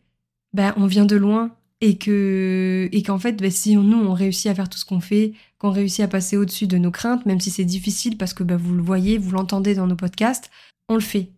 ben 0.53 0.73
on 0.77 0.87
vient 0.87 1.05
de 1.05 1.15
loin 1.15 1.56
et 1.81 1.97
que 1.97 2.89
et 2.91 3.03
qu'en 3.03 3.19
fait 3.19 3.33
bah, 3.33 3.51
si 3.51 3.75
nous 3.75 3.97
on 3.97 4.13
réussit 4.13 4.47
à 4.47 4.55
faire 4.55 4.69
tout 4.69 4.79
ce 4.79 4.85
qu'on 4.85 4.99
fait 4.99 5.33
qu'on 5.59 5.71
réussit 5.71 6.03
à 6.03 6.07
passer 6.07 6.35
au-dessus 6.35 6.67
de 6.67 6.77
nos 6.77 6.91
craintes 6.91 7.25
même 7.25 7.39
si 7.39 7.51
c'est 7.51 7.65
difficile 7.65 8.17
parce 8.17 8.33
que 8.33 8.43
bah, 8.43 8.57
vous 8.57 8.73
le 8.73 8.81
voyez 8.81 9.17
vous 9.17 9.31
l'entendez 9.31 9.75
dans 9.75 9.87
nos 9.87 9.95
podcasts 9.95 10.49
on 10.89 10.95
le 10.95 11.01
fait. 11.01 11.31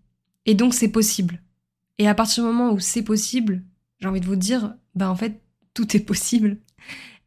Et 0.46 0.54
donc 0.54 0.74
c'est 0.74 0.90
possible. 0.90 1.42
Et 1.98 2.08
à 2.08 2.16
partir 2.16 2.44
du 2.44 2.50
moment 2.50 2.72
où 2.72 2.80
c'est 2.80 3.04
possible 3.04 3.64
j'ai 4.00 4.08
envie 4.08 4.22
de 4.22 4.26
vous 4.26 4.38
dire 4.38 4.76
bah 4.96 5.10
en 5.10 5.16
fait 5.16 5.42
tout 5.74 5.96
est 5.96 6.00
possible. 6.02 6.58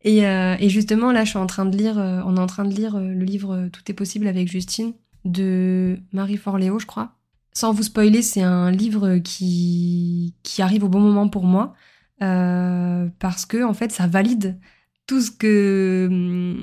Et, 0.04 0.26
euh, 0.26 0.56
justement 0.68 1.12
là 1.12 1.24
je 1.24 1.30
suis 1.30 1.38
en 1.38 1.46
train 1.46 1.66
de 1.66 1.76
lire 1.76 1.98
euh, 1.98 2.22
on 2.24 2.36
est 2.36 2.40
en 2.40 2.46
train 2.46 2.64
de 2.64 2.74
lire 2.74 2.96
euh, 2.96 3.08
le 3.08 3.24
livre 3.24 3.68
Tout 3.72 3.82
est 3.88 3.94
possible 3.94 4.26
avec 4.26 4.48
Justine 4.48 4.94
de 5.24 5.98
Marie 6.12 6.38
Forléo 6.38 6.78
je 6.78 6.86
crois. 6.86 7.12
Sans 7.52 7.74
vous 7.74 7.82
spoiler 7.82 8.22
c'est 8.22 8.42
un 8.42 8.70
livre 8.70 9.18
qui 9.18 10.34
qui 10.42 10.62
arrive 10.62 10.84
au 10.84 10.88
bon 10.88 11.00
moment 11.00 11.28
pour 11.28 11.44
moi 11.44 11.74
euh, 12.22 13.08
parce 13.18 13.46
que 13.46 13.64
en 13.64 13.74
fait 13.74 13.90
ça 13.90 14.06
valide 14.06 14.58
tout 15.06 15.20
ce 15.20 15.30
que 15.30 16.56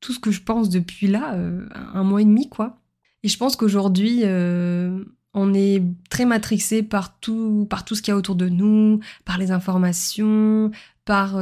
tout 0.00 0.12
ce 0.12 0.20
que 0.20 0.30
je 0.30 0.42
pense 0.42 0.68
depuis 0.68 1.08
là 1.08 1.34
euh, 1.34 1.66
un 1.92 2.04
mois 2.04 2.22
et 2.22 2.24
demi 2.24 2.48
quoi. 2.48 2.78
Et 3.22 3.28
je 3.28 3.36
pense 3.36 3.56
qu'aujourd'hui 3.56 4.20
euh, 4.22 5.04
on 5.32 5.52
est 5.52 5.82
très 6.10 6.26
matrixé 6.26 6.82
par 6.82 7.18
tout 7.18 7.66
par 7.68 7.84
tout 7.84 7.96
ce 7.96 8.02
qu'il 8.02 8.12
y 8.12 8.14
a 8.14 8.16
autour 8.16 8.36
de 8.36 8.48
nous 8.48 9.00
par 9.24 9.38
les 9.38 9.50
informations 9.50 10.70
par 11.04 11.32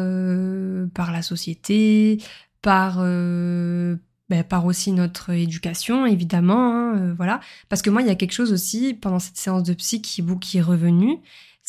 par 0.94 1.12
la 1.12 1.23
société 1.23 2.23
par 2.62 2.99
ben, 2.99 4.44
par 4.49 4.64
aussi 4.64 4.92
notre 4.92 5.30
éducation 5.30 6.06
évidemment 6.06 6.94
hein, 6.94 7.14
voilà. 7.14 7.40
Parce 7.68 7.82
que 7.82 7.90
moi 7.90 8.00
il 8.00 8.09
y 8.09 8.11
a 8.11 8.14
quelque 8.14 8.32
chose 8.32 8.52
aussi 8.52 8.94
pendant 8.94 9.18
cette 9.18 9.37
séance 9.37 9.64
de 9.64 9.75
psy 9.75 10.00
qui, 10.00 10.25
qui 10.40 10.59
est 10.59 10.62
revenu 10.62 11.18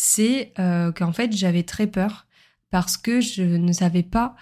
c'est 0.04 0.54
qu'en 0.58 1.12
fait 1.12 1.36
j'avais 1.36 1.64
très 1.64 1.88
peur 1.88 2.28
parce 2.72 2.98
que 2.98 3.22
je 3.22 3.44
ne 3.44 3.72
savais 3.72 4.04
pas 4.04 4.36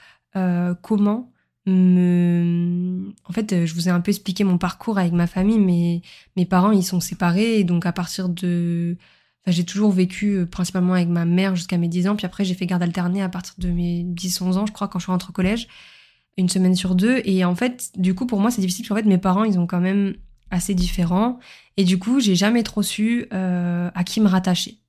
comment 0.82 1.32
me... 1.66 3.12
En 3.26 3.34
fait, 3.34 3.66
je 3.66 3.74
vous 3.74 3.88
ai 3.88 3.92
un 3.92 4.02
peu 4.02 4.10
expliqué 4.10 4.44
mon 4.44 4.58
parcours 4.58 4.98
avec 4.98 5.14
ma 5.14 5.28
famille, 5.28 5.60
mais 5.60 6.02
mes 6.36 6.46
parents, 6.46 6.72
ils 6.72 6.84
sont 6.84 7.00
séparés, 7.00 7.64
donc 7.64 7.86
à 7.86 7.92
partir 7.92 8.30
de... 8.30 8.98
Enfin, 9.44 9.52
j'ai 9.52 9.64
toujours 9.64 9.92
vécu 9.92 10.38
euh, 10.38 10.46
principalement 10.46 10.94
avec 10.94 11.08
ma 11.08 11.26
mère 11.26 11.56
jusqu'à 11.56 11.78
mes 11.78 11.88
10 11.88 12.10
ans, 12.10 12.16
puis 12.16 12.28
après 12.28 12.46
j'ai 12.46 12.54
fait 12.54 12.68
garde 12.68 12.84
alternée 12.84 13.24
à 13.24 13.30
partir 13.30 13.56
de 13.58 13.70
mes 13.70 14.04
10-11 14.04 14.58
ans, 14.58 14.66
je 14.68 14.72
crois, 14.72 14.88
quand 14.88 15.00
je 15.00 15.06
suis 15.06 15.12
au 15.12 15.32
collège, 15.32 15.68
une 16.38 16.50
semaine 16.50 16.76
sur 16.76 16.96
deux, 16.96 17.22
et 17.26 17.44
en 17.44 17.56
fait, 17.56 17.92
du 17.98 18.14
coup, 18.14 18.26
pour 18.28 18.40
moi, 18.40 18.52
c'est 18.52 18.62
difficile, 18.62 18.84
parce 18.84 18.90
qu'en 18.90 19.04
fait, 19.04 19.10
mes 19.10 19.18
parents, 19.18 19.44
ils 19.44 19.60
ont 19.60 19.68
quand 19.68 19.82
même 19.82 20.16
assez 20.52 20.76
différents, 20.76 21.40
et 21.78 21.84
du 21.84 21.98
coup, 21.98 22.20
j'ai 22.20 22.36
jamais 22.36 22.64
trop 22.64 22.84
su 22.84 23.26
euh, 23.34 23.90
à 23.96 24.04
qui 24.04 24.22
me 24.22 24.28
rattacher. 24.28 24.81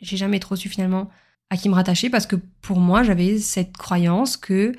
J'ai 0.00 0.16
jamais 0.16 0.40
trop 0.40 0.56
su 0.56 0.68
finalement 0.68 1.10
à 1.50 1.56
qui 1.56 1.68
me 1.68 1.74
rattacher, 1.74 2.10
parce 2.10 2.26
que 2.26 2.36
pour 2.60 2.78
moi, 2.78 3.02
j'avais 3.02 3.38
cette 3.38 3.76
croyance 3.76 4.36
que 4.36 4.72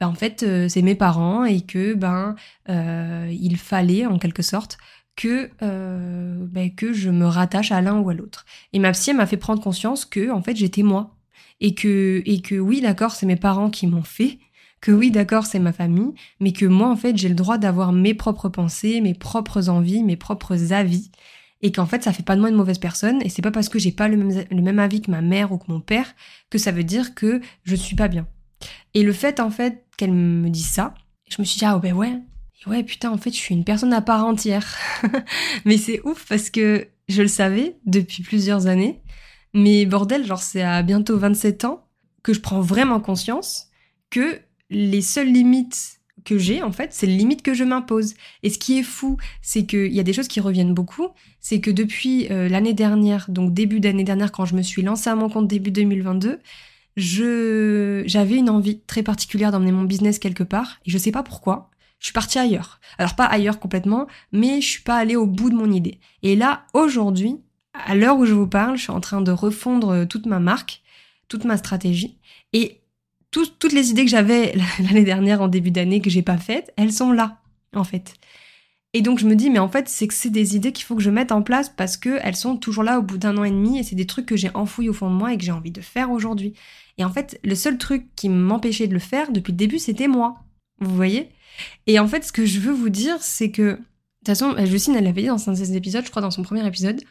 ben, 0.00 0.08
en 0.08 0.14
fait, 0.14 0.42
euh, 0.42 0.68
c'est 0.68 0.82
mes 0.82 0.94
parents 0.94 1.44
et 1.44 1.62
que 1.62 1.94
ben 1.94 2.36
euh, 2.68 3.28
il 3.32 3.56
fallait 3.56 4.06
en 4.06 4.18
quelque 4.18 4.42
sorte 4.42 4.78
que 5.16 5.50
euh, 5.62 6.36
ben, 6.48 6.74
que 6.74 6.92
je 6.92 7.10
me 7.10 7.26
rattache 7.26 7.72
à 7.72 7.80
l'un 7.80 7.98
ou 7.98 8.10
à 8.10 8.14
l'autre. 8.14 8.44
Et 8.72 8.78
ma 8.78 8.92
psy 8.92 9.14
m'a 9.14 9.26
fait 9.26 9.38
prendre 9.38 9.62
conscience 9.62 10.04
que 10.04 10.30
en 10.30 10.42
fait 10.42 10.56
j'étais 10.56 10.82
moi 10.82 11.16
et 11.60 11.74
que 11.74 12.22
et 12.26 12.40
que 12.42 12.56
oui 12.56 12.82
d'accord 12.82 13.12
c'est 13.12 13.26
mes 13.26 13.36
parents 13.36 13.70
qui 13.70 13.86
m'ont 13.86 14.02
fait 14.02 14.38
que 14.82 14.92
oui 14.92 15.10
d'accord 15.10 15.46
c'est 15.46 15.58
ma 15.58 15.72
famille 15.72 16.12
mais 16.40 16.52
que 16.52 16.66
moi 16.66 16.90
en 16.90 16.96
fait 16.96 17.16
j'ai 17.16 17.30
le 17.30 17.34
droit 17.34 17.56
d'avoir 17.56 17.92
mes 17.92 18.12
propres 18.12 18.50
pensées 18.50 19.00
mes 19.00 19.14
propres 19.14 19.70
envies 19.70 20.02
mes 20.02 20.16
propres 20.16 20.74
avis 20.74 21.10
et 21.62 21.72
qu'en 21.72 21.86
fait 21.86 22.02
ça 22.02 22.12
fait 22.12 22.22
pas 22.22 22.36
de 22.36 22.40
moi 22.40 22.50
une 22.50 22.56
mauvaise 22.56 22.78
personne 22.78 23.22
et 23.22 23.28
c'est 23.28 23.42
pas 23.42 23.50
parce 23.50 23.68
que 23.68 23.78
j'ai 23.78 23.92
pas 23.92 24.08
le 24.08 24.16
même, 24.16 24.44
le 24.50 24.62
même 24.62 24.78
avis 24.78 25.00
que 25.00 25.10
ma 25.10 25.22
mère 25.22 25.52
ou 25.52 25.58
que 25.58 25.70
mon 25.70 25.80
père 25.80 26.14
que 26.50 26.58
ça 26.58 26.72
veut 26.72 26.84
dire 26.84 27.14
que 27.14 27.40
je 27.64 27.74
suis 27.74 27.96
pas 27.96 28.08
bien 28.08 28.26
et 28.94 29.02
le 29.02 29.12
fait, 29.12 29.40
en 29.40 29.50
fait, 29.50 29.84
qu'elle 29.96 30.12
me 30.12 30.48
dise 30.48 30.68
ça, 30.68 30.94
je 31.28 31.36
me 31.38 31.44
suis 31.44 31.58
dit, 31.58 31.64
ah 31.64 31.78
ben 31.78 31.92
ouais, 31.92 32.14
ouais, 32.66 32.82
putain, 32.82 33.10
en 33.10 33.18
fait, 33.18 33.30
je 33.30 33.36
suis 33.36 33.54
une 33.54 33.64
personne 33.64 33.92
à 33.92 34.00
part 34.00 34.24
entière. 34.24 34.76
mais 35.64 35.76
c'est 35.76 36.00
ouf 36.06 36.26
parce 36.28 36.50
que 36.50 36.88
je 37.08 37.22
le 37.22 37.28
savais 37.28 37.76
depuis 37.84 38.22
plusieurs 38.22 38.66
années. 38.66 39.02
Mais 39.54 39.86
bordel, 39.86 40.24
genre, 40.24 40.42
c'est 40.42 40.62
à 40.62 40.82
bientôt 40.82 41.18
27 41.18 41.64
ans 41.64 41.86
que 42.22 42.32
je 42.32 42.40
prends 42.40 42.60
vraiment 42.60 43.00
conscience 43.00 43.68
que 44.10 44.40
les 44.70 45.02
seules 45.02 45.32
limites 45.32 45.95
que 46.24 46.38
j'ai, 46.38 46.62
en 46.62 46.72
fait, 46.72 46.92
c'est 46.92 47.06
les 47.06 47.16
limites 47.16 47.42
que 47.42 47.54
je 47.54 47.64
m'impose. 47.64 48.14
Et 48.42 48.50
ce 48.50 48.58
qui 48.58 48.78
est 48.78 48.82
fou, 48.82 49.16
c'est 49.42 49.66
qu'il 49.66 49.92
y 49.92 50.00
a 50.00 50.02
des 50.02 50.12
choses 50.12 50.28
qui 50.28 50.40
reviennent 50.40 50.74
beaucoup. 50.74 51.08
C'est 51.40 51.60
que 51.60 51.70
depuis 51.70 52.28
euh, 52.30 52.48
l'année 52.48 52.74
dernière, 52.74 53.26
donc 53.28 53.52
début 53.52 53.80
d'année 53.80 54.04
dernière, 54.04 54.32
quand 54.32 54.44
je 54.44 54.54
me 54.54 54.62
suis 54.62 54.82
lancée 54.82 55.10
à 55.10 55.14
mon 55.14 55.28
compte 55.28 55.48
début 55.48 55.70
2022, 55.70 56.40
je 56.96 58.02
j'avais 58.06 58.36
une 58.36 58.48
envie 58.48 58.80
très 58.80 59.02
particulière 59.02 59.52
d'emmener 59.52 59.72
mon 59.72 59.84
business 59.84 60.18
quelque 60.18 60.42
part 60.42 60.78
et 60.86 60.90
je 60.90 60.96
sais 60.96 61.12
pas 61.12 61.22
pourquoi. 61.22 61.70
Je 61.98 62.06
suis 62.06 62.12
partie 62.12 62.38
ailleurs. 62.38 62.80
Alors 62.98 63.16
pas 63.16 63.24
ailleurs 63.24 63.58
complètement, 63.58 64.06
mais 64.32 64.60
je 64.60 64.66
suis 64.66 64.82
pas 64.82 64.96
allée 64.96 65.16
au 65.16 65.26
bout 65.26 65.50
de 65.50 65.54
mon 65.54 65.70
idée. 65.70 66.00
Et 66.22 66.36
là, 66.36 66.66
aujourd'hui, 66.72 67.36
à 67.72 67.94
l'heure 67.94 68.18
où 68.18 68.26
je 68.26 68.34
vous 68.34 68.46
parle, 68.46 68.76
je 68.76 68.82
suis 68.82 68.92
en 68.92 69.00
train 69.00 69.20
de 69.20 69.30
refondre 69.30 70.06
toute 70.06 70.26
ma 70.26 70.40
marque, 70.40 70.82
toute 71.28 71.44
ma 71.44 71.56
stratégie 71.56 72.18
et 72.52 72.80
toutes 73.58 73.72
les 73.72 73.90
idées 73.90 74.04
que 74.04 74.10
j'avais 74.10 74.54
l'année 74.78 75.04
dernière 75.04 75.42
en 75.42 75.48
début 75.48 75.70
d'année 75.70 76.00
que 76.00 76.10
j'ai 76.10 76.22
pas 76.22 76.38
faites, 76.38 76.72
elles 76.76 76.92
sont 76.92 77.12
là 77.12 77.40
en 77.74 77.84
fait. 77.84 78.14
Et 78.92 79.02
donc 79.02 79.18
je 79.18 79.26
me 79.26 79.36
dis 79.36 79.50
mais 79.50 79.58
en 79.58 79.68
fait 79.68 79.88
c'est 79.88 80.08
que 80.08 80.14
c'est 80.14 80.30
des 80.30 80.56
idées 80.56 80.72
qu'il 80.72 80.84
faut 80.84 80.96
que 80.96 81.02
je 81.02 81.10
mette 81.10 81.32
en 81.32 81.42
place 81.42 81.68
parce 81.68 81.96
que 81.96 82.18
elles 82.22 82.36
sont 82.36 82.56
toujours 82.56 82.84
là 82.84 82.98
au 82.98 83.02
bout 83.02 83.18
d'un 83.18 83.36
an 83.36 83.44
et 83.44 83.50
demi 83.50 83.78
et 83.78 83.82
c'est 83.82 83.96
des 83.96 84.06
trucs 84.06 84.26
que 84.26 84.36
j'ai 84.36 84.50
enfouis 84.54 84.88
au 84.88 84.92
fond 84.92 85.10
de 85.10 85.14
moi 85.14 85.32
et 85.32 85.38
que 85.38 85.44
j'ai 85.44 85.52
envie 85.52 85.70
de 85.70 85.80
faire 85.80 86.10
aujourd'hui. 86.10 86.54
Et 86.98 87.04
en 87.04 87.10
fait, 87.10 87.38
le 87.44 87.54
seul 87.54 87.78
truc 87.78 88.06
qui 88.16 88.28
m'empêchait 88.28 88.86
de 88.86 88.94
le 88.94 88.98
faire 88.98 89.30
depuis 89.30 89.52
le 89.52 89.58
début, 89.58 89.78
c'était 89.78 90.08
moi. 90.08 90.36
Vous 90.80 90.94
voyez? 90.94 91.30
Et 91.86 91.98
en 91.98 92.08
fait, 92.08 92.24
ce 92.24 92.32
que 92.32 92.46
je 92.46 92.60
veux 92.60 92.72
vous 92.72 92.88
dire, 92.88 93.16
c'est 93.20 93.50
que, 93.50 93.62
de 93.62 93.76
toute 93.76 94.26
façon, 94.26 94.54
Justine, 94.64 94.94
elle 94.96 95.04
l'avait 95.04 95.22
dit 95.22 95.28
dans 95.28 95.48
un 95.48 95.52
de 95.52 95.58
ses 95.58 95.76
épisodes, 95.76 96.04
je 96.04 96.10
crois 96.10 96.22
dans 96.22 96.30
son 96.30 96.42
premier 96.42 96.66
épisode, 96.66 97.02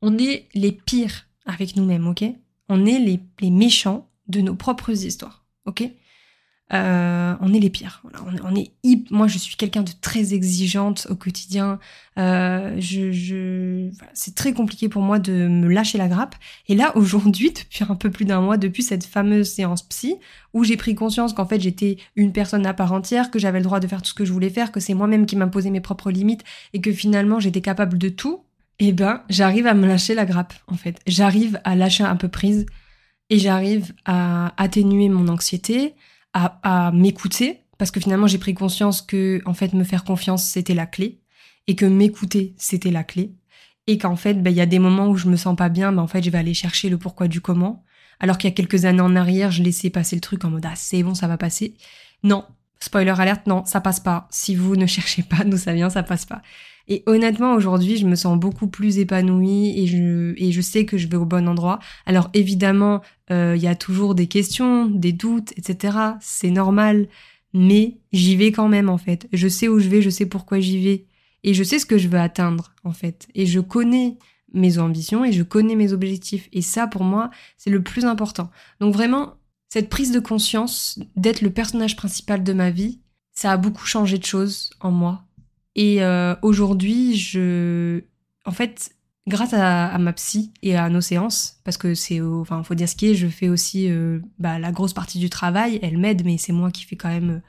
on 0.00 0.18
est 0.18 0.48
les 0.54 0.72
pires 0.72 1.26
avec 1.46 1.76
nous-mêmes, 1.76 2.06
ok? 2.06 2.24
On 2.68 2.86
est 2.86 2.98
les, 2.98 3.20
les 3.40 3.50
méchants 3.50 4.08
de 4.28 4.40
nos 4.40 4.54
propres 4.54 5.04
histoires, 5.04 5.41
ok 5.66 5.90
euh, 6.72 7.34
on 7.40 7.52
est 7.52 7.58
les 7.58 7.68
pires. 7.68 8.02
on, 8.44 8.54
Moi, 9.10 9.26
je 9.26 9.36
suis 9.36 9.56
quelqu'un 9.56 9.82
de 9.82 9.90
très 10.00 10.32
exigeante 10.32 11.06
au 11.10 11.14
quotidien. 11.14 11.78
Euh, 12.18 12.74
je, 12.78 13.90
c'est 14.14 14.34
très 14.34 14.54
compliqué 14.54 14.88
pour 14.88 15.02
moi 15.02 15.18
de 15.18 15.48
me 15.48 15.68
lâcher 15.68 15.98
la 15.98 16.08
grappe. 16.08 16.34
Et 16.68 16.74
là, 16.74 16.92
aujourd'hui, 16.96 17.52
depuis 17.52 17.84
un 17.88 17.94
peu 17.94 18.10
plus 18.10 18.24
d'un 18.24 18.40
mois, 18.40 18.56
depuis 18.56 18.82
cette 18.82 19.04
fameuse 19.04 19.50
séance 19.50 19.82
psy, 19.82 20.16
où 20.54 20.64
j'ai 20.64 20.78
pris 20.78 20.94
conscience 20.94 21.34
qu'en 21.34 21.46
fait 21.46 21.60
j'étais 21.60 21.98
une 22.16 22.32
personne 22.32 22.66
à 22.66 22.74
part 22.74 22.92
entière, 22.92 23.30
que 23.30 23.38
j'avais 23.38 23.58
le 23.58 23.64
droit 23.64 23.80
de 23.80 23.86
faire 23.86 24.00
tout 24.02 24.10
ce 24.10 24.14
que 24.14 24.24
je 24.24 24.32
voulais 24.32 24.50
faire, 24.50 24.72
que 24.72 24.80
c'est 24.80 24.94
moi-même 24.94 25.26
qui 25.26 25.36
m'imposais 25.36 25.70
mes 25.70 25.80
propres 25.80 26.10
limites 26.10 26.44
et 26.72 26.80
que 26.80 26.92
finalement 26.92 27.40
j'étais 27.40 27.60
capable 27.60 27.98
de 27.98 28.08
tout. 28.08 28.44
Eh 28.78 28.92
ben, 28.92 29.22
j'arrive 29.28 29.66
à 29.66 29.74
me 29.74 29.86
lâcher 29.86 30.14
la 30.14 30.24
grappe. 30.24 30.54
En 30.66 30.74
fait, 30.74 31.00
j'arrive 31.06 31.60
à 31.64 31.76
lâcher 31.76 32.04
un 32.04 32.16
peu 32.16 32.28
prise 32.28 32.66
et 33.32 33.38
j'arrive 33.38 33.94
à 34.04 34.52
atténuer 34.62 35.08
mon 35.08 35.26
anxiété 35.28 35.94
à, 36.34 36.92
m'écouter 36.92 37.60
parce 37.78 37.90
que 37.90 37.98
finalement 37.98 38.26
j'ai 38.26 38.36
pris 38.36 38.52
conscience 38.52 39.00
que 39.00 39.40
en 39.46 39.54
fait 39.54 39.72
me 39.72 39.84
faire 39.84 40.04
confiance 40.04 40.44
c'était 40.44 40.74
la 40.74 40.84
clé 40.84 41.22
et 41.66 41.74
que 41.74 41.86
m'écouter 41.86 42.54
c'était 42.58 42.90
la 42.90 43.04
clé 43.04 43.32
et 43.86 43.96
qu'en 43.96 44.16
fait 44.16 44.34
ben, 44.34 44.50
il 44.50 44.56
y 44.56 44.60
a 44.60 44.66
des 44.66 44.78
moments 44.78 45.08
où 45.08 45.16
je 45.16 45.28
me 45.28 45.36
sens 45.36 45.56
pas 45.56 45.70
bien 45.70 45.92
ben 45.92 46.02
en 46.02 46.06
fait 46.06 46.22
je 46.22 46.28
vais 46.28 46.36
aller 46.36 46.52
chercher 46.52 46.90
le 46.90 46.98
pourquoi 46.98 47.26
du 47.26 47.40
comment 47.40 47.84
alors 48.20 48.36
qu'il 48.36 48.50
y 48.50 48.52
a 48.52 48.54
quelques 48.54 48.84
années 48.84 49.00
en 49.00 49.16
arrière 49.16 49.50
je 49.50 49.62
laissais 49.62 49.88
passer 49.88 50.14
le 50.14 50.20
truc 50.20 50.44
en 50.44 50.50
mode 50.50 50.66
ah 50.66 50.76
c'est 50.76 51.02
bon 51.02 51.14
ça 51.14 51.26
va 51.26 51.38
passer. 51.38 51.74
Non. 52.22 52.44
Spoiler 52.80 53.14
alerte 53.18 53.46
non 53.46 53.64
ça 53.64 53.80
passe 53.80 54.00
pas. 54.00 54.28
Si 54.30 54.54
vous 54.54 54.76
ne 54.76 54.86
cherchez 54.86 55.22
pas 55.22 55.44
d'où 55.44 55.56
ça 55.56 55.72
vient 55.72 55.88
ça 55.88 56.02
passe 56.02 56.26
pas 56.26 56.42
et 56.88 57.02
honnêtement, 57.06 57.54
aujourd'hui, 57.54 57.96
je 57.96 58.06
me 58.06 58.14
sens 58.14 58.38
beaucoup 58.38 58.66
plus 58.66 58.98
épanouie 58.98 59.78
et 59.78 59.86
je, 59.86 60.34
et 60.36 60.52
je 60.52 60.60
sais 60.60 60.84
que 60.84 60.98
je 60.98 61.08
vais 61.08 61.16
au 61.16 61.24
bon 61.24 61.48
endroit. 61.48 61.78
Alors 62.06 62.30
évidemment, 62.34 63.02
euh, 63.30 63.54
il 63.56 63.62
y 63.62 63.68
a 63.68 63.74
toujours 63.74 64.14
des 64.14 64.26
questions, 64.26 64.86
des 64.86 65.12
doutes, 65.12 65.52
etc. 65.56 65.96
C'est 66.20 66.50
normal. 66.50 67.08
Mais 67.54 67.98
j'y 68.12 68.36
vais 68.36 68.50
quand 68.50 68.68
même, 68.68 68.88
en 68.88 68.98
fait. 68.98 69.28
Je 69.32 69.48
sais 69.48 69.68
où 69.68 69.78
je 69.78 69.88
vais, 69.88 70.02
je 70.02 70.10
sais 70.10 70.26
pourquoi 70.26 70.60
j'y 70.60 70.82
vais. 70.82 71.06
Et 71.44 71.54
je 71.54 71.62
sais 71.62 71.78
ce 71.78 71.86
que 71.86 71.98
je 71.98 72.08
veux 72.08 72.18
atteindre, 72.18 72.72
en 72.84 72.92
fait. 72.92 73.28
Et 73.34 73.46
je 73.46 73.60
connais 73.60 74.16
mes 74.54 74.78
ambitions 74.78 75.24
et 75.24 75.32
je 75.32 75.42
connais 75.42 75.76
mes 75.76 75.92
objectifs. 75.92 76.48
Et 76.52 76.62
ça, 76.62 76.86
pour 76.86 77.04
moi, 77.04 77.30
c'est 77.56 77.70
le 77.70 77.82
plus 77.82 78.04
important. 78.04 78.50
Donc 78.80 78.94
vraiment, 78.94 79.34
cette 79.68 79.88
prise 79.88 80.12
de 80.12 80.20
conscience 80.20 80.98
d'être 81.16 81.40
le 81.40 81.50
personnage 81.50 81.96
principal 81.96 82.42
de 82.42 82.52
ma 82.52 82.70
vie, 82.70 83.00
ça 83.32 83.52
a 83.52 83.56
beaucoup 83.56 83.86
changé 83.86 84.18
de 84.18 84.24
choses 84.24 84.70
en 84.80 84.90
moi. 84.90 85.24
Et 85.74 86.02
euh, 86.02 86.34
aujourd'hui, 86.42 87.16
je, 87.16 88.02
en 88.44 88.50
fait, 88.52 88.94
grâce 89.26 89.54
à, 89.54 89.96
ma 89.98 90.12
psy 90.12 90.52
et 90.62 90.76
à 90.76 90.88
nos 90.88 91.00
séances, 91.00 91.60
parce 91.64 91.76
que 91.76 91.94
c'est, 91.94 92.20
enfin, 92.20 92.62
faut 92.62 92.74
dire 92.74 92.88
ce 92.88 92.96
qui 92.96 93.10
est, 93.10 93.14
je 93.14 93.28
fais 93.28 93.48
aussi 93.48 93.88
euh, 93.90 94.20
bah, 94.38 94.58
la 94.58 94.72
grosse 94.72 94.92
partie 94.92 95.18
du 95.18 95.30
travail. 95.30 95.78
Elle 95.82 95.98
m'aide, 95.98 96.24
mais 96.24 96.38
c'est 96.38 96.52
moi 96.52 96.70
qui 96.70 96.84
fais 96.84 96.96
quand 96.96 97.08
même 97.08 97.30
euh, 97.30 97.40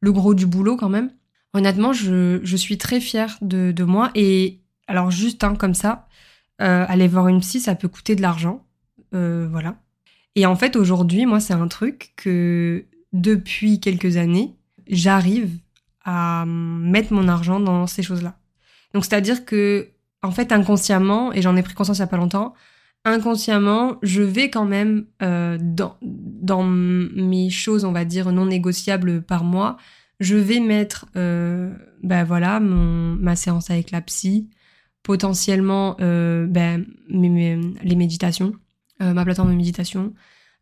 le 0.00 0.12
gros 0.12 0.34
du 0.34 0.46
boulot 0.46 0.76
quand 0.76 0.88
même. 0.88 1.10
Honnêtement, 1.52 1.92
je, 1.92 2.40
je 2.42 2.56
suis 2.56 2.78
très 2.78 3.00
fière 3.00 3.38
de, 3.40 3.84
moi. 3.84 4.10
Et 4.14 4.60
alors 4.86 5.10
juste 5.10 5.44
hein, 5.44 5.54
comme 5.54 5.74
ça, 5.74 6.08
aller 6.58 7.08
voir 7.08 7.28
une 7.28 7.40
psy, 7.40 7.60
ça 7.60 7.74
peut 7.74 7.88
coûter 7.88 8.16
de 8.16 8.22
l'argent, 8.22 8.66
voilà. 9.12 9.76
Et 10.34 10.46
en 10.46 10.56
fait, 10.56 10.74
aujourd'hui, 10.74 11.26
moi, 11.26 11.38
c'est 11.38 11.54
un 11.54 11.68
truc 11.68 12.12
que 12.16 12.86
depuis 13.12 13.78
quelques 13.78 14.16
années, 14.16 14.56
j'arrive 14.88 15.58
à 16.04 16.44
mettre 16.46 17.12
mon 17.12 17.28
argent 17.28 17.60
dans 17.60 17.86
ces 17.86 18.02
choses-là. 18.02 18.36
Donc 18.92 19.04
c'est-à-dire 19.04 19.44
que 19.44 19.88
en 20.22 20.30
fait 20.30 20.52
inconsciemment, 20.52 21.32
et 21.32 21.42
j'en 21.42 21.56
ai 21.56 21.62
pris 21.62 21.74
conscience 21.74 21.98
il 21.98 22.00
y 22.00 22.04
a 22.04 22.08
pas 22.08 22.16
longtemps, 22.16 22.54
inconsciemment, 23.04 23.96
je 24.02 24.22
vais 24.22 24.50
quand 24.50 24.64
même 24.64 25.06
euh, 25.22 25.58
dans, 25.60 25.96
dans 26.02 26.64
mes 26.64 27.50
choses, 27.50 27.84
on 27.84 27.92
va 27.92 28.04
dire, 28.04 28.32
non 28.32 28.46
négociables 28.46 29.22
par 29.22 29.44
mois, 29.44 29.76
je 30.20 30.36
vais 30.36 30.60
mettre, 30.60 31.06
euh, 31.16 31.74
ben 32.02 32.24
voilà, 32.24 32.60
mon, 32.60 33.14
ma 33.14 33.36
séance 33.36 33.70
avec 33.70 33.90
la 33.90 34.00
psy, 34.00 34.48
potentiellement 35.02 35.96
euh, 36.00 36.46
ben, 36.46 36.86
les 37.10 37.96
méditations, 37.96 38.54
euh, 39.02 39.12
ma 39.12 39.24
plateforme 39.24 39.50
de 39.50 39.56
méditation, 39.56 40.14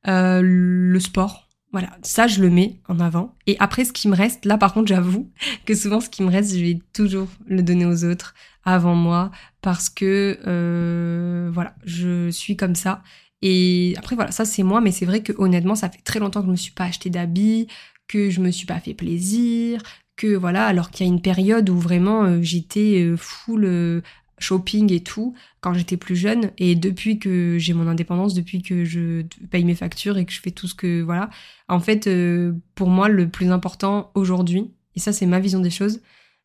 euh, 0.08 0.40
le 0.42 0.98
sport, 0.98 1.48
voilà, 1.72 1.90
ça 2.02 2.26
je 2.26 2.40
le 2.40 2.50
mets 2.50 2.80
en 2.88 3.00
avant. 3.00 3.34
Et 3.46 3.56
après 3.58 3.84
ce 3.84 3.92
qui 3.92 4.08
me 4.08 4.14
reste, 4.14 4.44
là 4.44 4.58
par 4.58 4.74
contre 4.74 4.88
j'avoue 4.88 5.30
que 5.66 5.74
souvent 5.74 6.00
ce 6.00 6.10
qui 6.10 6.22
me 6.22 6.30
reste, 6.30 6.54
je 6.54 6.62
vais 6.62 6.78
toujours 6.92 7.28
le 7.46 7.62
donner 7.62 7.86
aux 7.86 8.04
autres 8.04 8.34
avant 8.64 8.94
moi 8.94 9.30
parce 9.62 9.88
que 9.88 10.38
euh, 10.46 11.50
voilà, 11.52 11.74
je 11.84 12.30
suis 12.30 12.56
comme 12.56 12.74
ça. 12.74 13.02
Et 13.40 13.94
après 13.96 14.14
voilà, 14.14 14.30
ça 14.30 14.44
c'est 14.44 14.62
moi, 14.62 14.80
mais 14.80 14.92
c'est 14.92 15.06
vrai 15.06 15.22
que 15.22 15.32
honnêtement 15.36 15.74
ça 15.74 15.88
fait 15.88 16.02
très 16.04 16.20
longtemps 16.20 16.40
que 16.40 16.46
je 16.46 16.52
me 16.52 16.56
suis 16.56 16.72
pas 16.72 16.84
acheté 16.84 17.10
d'habits, 17.10 17.66
que 18.06 18.30
je 18.30 18.40
me 18.40 18.50
suis 18.50 18.66
pas 18.66 18.78
fait 18.78 18.94
plaisir, 18.94 19.82
que 20.16 20.36
voilà, 20.36 20.66
alors 20.66 20.90
qu'il 20.90 21.06
y 21.06 21.08
a 21.08 21.12
une 21.12 21.22
période 21.22 21.68
où 21.70 21.78
vraiment 21.78 22.24
euh, 22.24 22.38
j'étais 22.42 23.02
euh, 23.02 23.16
full 23.16 24.02
shopping 24.42 24.92
et 24.92 25.00
tout 25.00 25.34
quand 25.60 25.74
j'étais 25.74 25.96
plus 25.96 26.16
jeune. 26.16 26.50
Et 26.58 26.74
depuis 26.74 27.18
que 27.18 27.56
j'ai 27.58 27.72
mon 27.74 27.86
indépendance, 27.88 28.34
depuis 28.34 28.62
que 28.62 28.84
je 28.84 29.22
paye 29.50 29.64
mes 29.64 29.74
factures 29.74 30.18
et 30.18 30.24
que 30.24 30.32
je 30.32 30.40
fais 30.40 30.50
tout 30.50 30.66
ce 30.68 30.74
que 30.74 31.02
voilà, 31.02 31.30
en 31.68 31.80
fait 31.80 32.06
euh, 32.06 32.52
pour 32.74 32.88
moi 32.88 33.08
le 33.08 33.28
plus 33.28 33.50
important 33.50 34.10
aujourd'hui 34.14 34.70
et 34.94 35.00
ça 35.00 35.12
c'est 35.12 35.26
ma 35.26 35.40
vision 35.40 35.60
des 35.60 35.70
choses, 35.70 36.00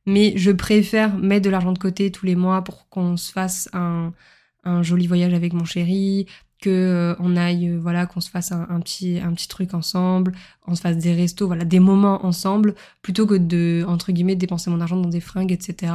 mais 0.05 0.33
je 0.37 0.51
préfère 0.51 1.17
mettre 1.17 1.45
de 1.45 1.49
l'argent 1.49 1.73
de 1.73 1.79
côté 1.79 2.11
tous 2.11 2.25
les 2.25 2.35
mois 2.35 2.63
pour 2.63 2.87
qu'on 2.89 3.17
se 3.17 3.31
fasse 3.31 3.69
un, 3.73 4.13
un 4.63 4.83
joli 4.83 5.07
voyage 5.07 5.33
avec 5.33 5.53
mon 5.53 5.65
chéri, 5.65 6.27
que 6.61 6.69
euh, 6.69 7.15
on 7.19 7.35
aille 7.35 7.69
euh, 7.69 7.79
voilà 7.79 8.05
qu'on 8.05 8.19
se 8.19 8.29
fasse 8.29 8.51
un, 8.51 8.79
petit 8.79 9.19
un 9.19 9.33
petit 9.33 9.47
truc 9.47 9.73
ensemble 9.73 10.33
on 10.65 10.75
se 10.75 10.81
fasse 10.81 10.97
des 10.97 11.13
restos 11.13 11.47
voilà 11.47 11.65
des 11.65 11.79
moments 11.79 12.25
ensemble 12.25 12.73
plutôt 13.01 13.27
que 13.27 13.35
de 13.35 13.85
entre 13.87 14.11
guillemets 14.11 14.35
dépenser 14.35 14.69
mon 14.69 14.81
argent 14.81 14.97
dans 14.97 15.09
des 15.09 15.19
fringues 15.19 15.51
etc 15.51 15.93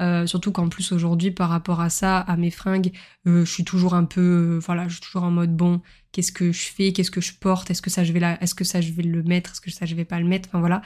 euh, 0.00 0.26
surtout 0.26 0.52
qu'en 0.52 0.68
plus 0.68 0.92
aujourd'hui 0.92 1.30
par 1.30 1.48
rapport 1.48 1.80
à 1.80 1.90
ça 1.90 2.18
à 2.18 2.36
mes 2.36 2.50
fringues 2.50 2.92
je 3.24 3.44
suis 3.44 3.64
toujours 3.64 3.94
un 3.94 4.04
peu 4.04 4.58
voilà 4.64 4.88
je 4.88 4.94
suis 4.94 5.02
toujours 5.02 5.24
en 5.24 5.30
mode 5.30 5.56
bon 5.56 5.80
qu'est-ce 6.12 6.32
que 6.32 6.52
je 6.52 6.66
fais 6.66 6.92
qu'est-ce 6.92 7.10
que 7.10 7.20
je 7.20 7.32
porte 7.34 7.70
est-ce 7.70 7.82
que 7.82 7.90
ça 7.90 8.04
je 8.04 8.12
vais 8.12 8.20
là 8.20 8.38
est-ce 8.42 8.54
que 8.54 8.64
ça 8.64 8.80
je 8.80 8.92
vais 8.92 9.02
le 9.02 9.22
mettre 9.22 9.52
est-ce 9.52 9.60
que 9.60 9.70
ça 9.70 9.86
je 9.86 9.94
vais 9.94 10.04
pas 10.04 10.18
le 10.18 10.26
mettre 10.26 10.48
enfin 10.48 10.60
voilà 10.60 10.82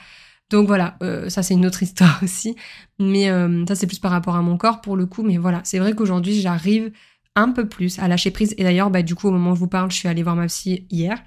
donc 0.51 0.67
voilà, 0.67 0.95
ça 1.27 1.41
c'est 1.41 1.55
une 1.55 1.65
autre 1.65 1.81
histoire 1.87 2.19
aussi. 2.21 2.55
Mais 2.99 3.29
ça 3.67 3.73
c'est 3.73 3.87
plus 3.87 3.97
par 3.97 4.11
rapport 4.11 4.35
à 4.35 4.43
mon 4.43 4.57
corps 4.57 4.79
pour 4.79 4.95
le 4.95 5.07
coup. 5.07 5.23
Mais 5.23 5.37
voilà, 5.37 5.61
c'est 5.63 5.79
vrai 5.79 5.95
qu'aujourd'hui 5.95 6.39
j'arrive 6.39 6.91
un 7.35 7.51
peu 7.51 7.67
plus 7.67 7.99
à 7.99 8.07
lâcher 8.07 8.31
prise. 8.31 8.55
Et 8.57 8.63
d'ailleurs, 8.63 8.89
bah, 8.89 9.01
du 9.01 9.15
coup, 9.15 9.27
au 9.27 9.31
moment 9.31 9.51
où 9.51 9.55
je 9.55 9.59
vous 9.59 9.67
parle, 9.67 9.91
je 9.91 9.97
suis 9.97 10.07
allée 10.07 10.23
voir 10.23 10.35
ma 10.35 10.47
psy 10.47 10.87
hier. 10.89 11.21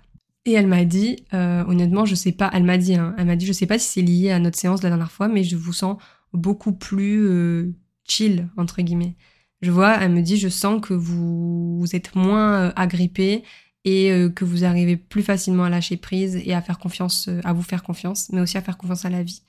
Et 0.47 0.53
elle 0.53 0.67
m'a 0.67 0.85
dit, 0.85 1.25
euh, 1.35 1.63
honnêtement, 1.67 2.07
je 2.07 2.15
sais 2.15 2.33
pas, 2.33 2.51
elle 2.55 2.65
m'a 2.65 2.79
dit, 2.79 2.95
hein, 2.95 3.15
elle 3.19 3.27
m'a 3.27 3.37
dit, 3.37 3.45
je 3.45 3.53
sais 3.53 3.67
pas 3.67 3.79
si 3.79 3.89
c'est 3.89 4.03
lié 4.03 4.31
à 4.31 4.39
notre 4.39 4.59
séance 4.59 4.81
de 4.81 4.85
la 4.85 4.91
dernière 4.91 5.13
fois, 5.13 5.29
mais 5.29 5.45
je 5.45 5.57
vous 5.57 5.75
sens 5.75 5.99
beaucoup 6.33 6.73
plus 6.73 7.27
euh, 7.27 7.73
chill, 8.09 8.49
entre 8.57 8.83
guillemets. 8.83 9.17
Je 9.63 9.71
vois, 9.71 9.97
elle 9.97 10.13
me 10.13 10.23
dit, 10.23 10.37
je 10.37 10.49
sens 10.49 10.81
que 10.81 10.95
vous, 10.95 11.79
vous 11.81 11.97
êtes 11.97 12.15
moins 12.15 12.69
euh, 12.69 12.73
agrippé 12.77 13.43
et 13.85 14.11
que 14.35 14.45
vous 14.45 14.65
arrivez 14.65 14.99
plus 14.99 15.23
facilement 15.23 15.65
à 15.65 15.71
lâcher 15.71 15.97
prise 15.97 16.37
et 16.37 16.53
à 16.53 16.61
faire 16.61 16.79
confiance, 16.79 17.31
à 17.43 17.55
vous 17.55 17.63
faire 17.63 17.83
confiance, 17.83 18.29
mais 18.33 18.41
aussi 18.43 18.59
à 18.59 18.61
faire 18.61 18.77
confiance 18.77 19.07
à 19.07 19.09
la 19.09 19.23
vie 19.23 19.41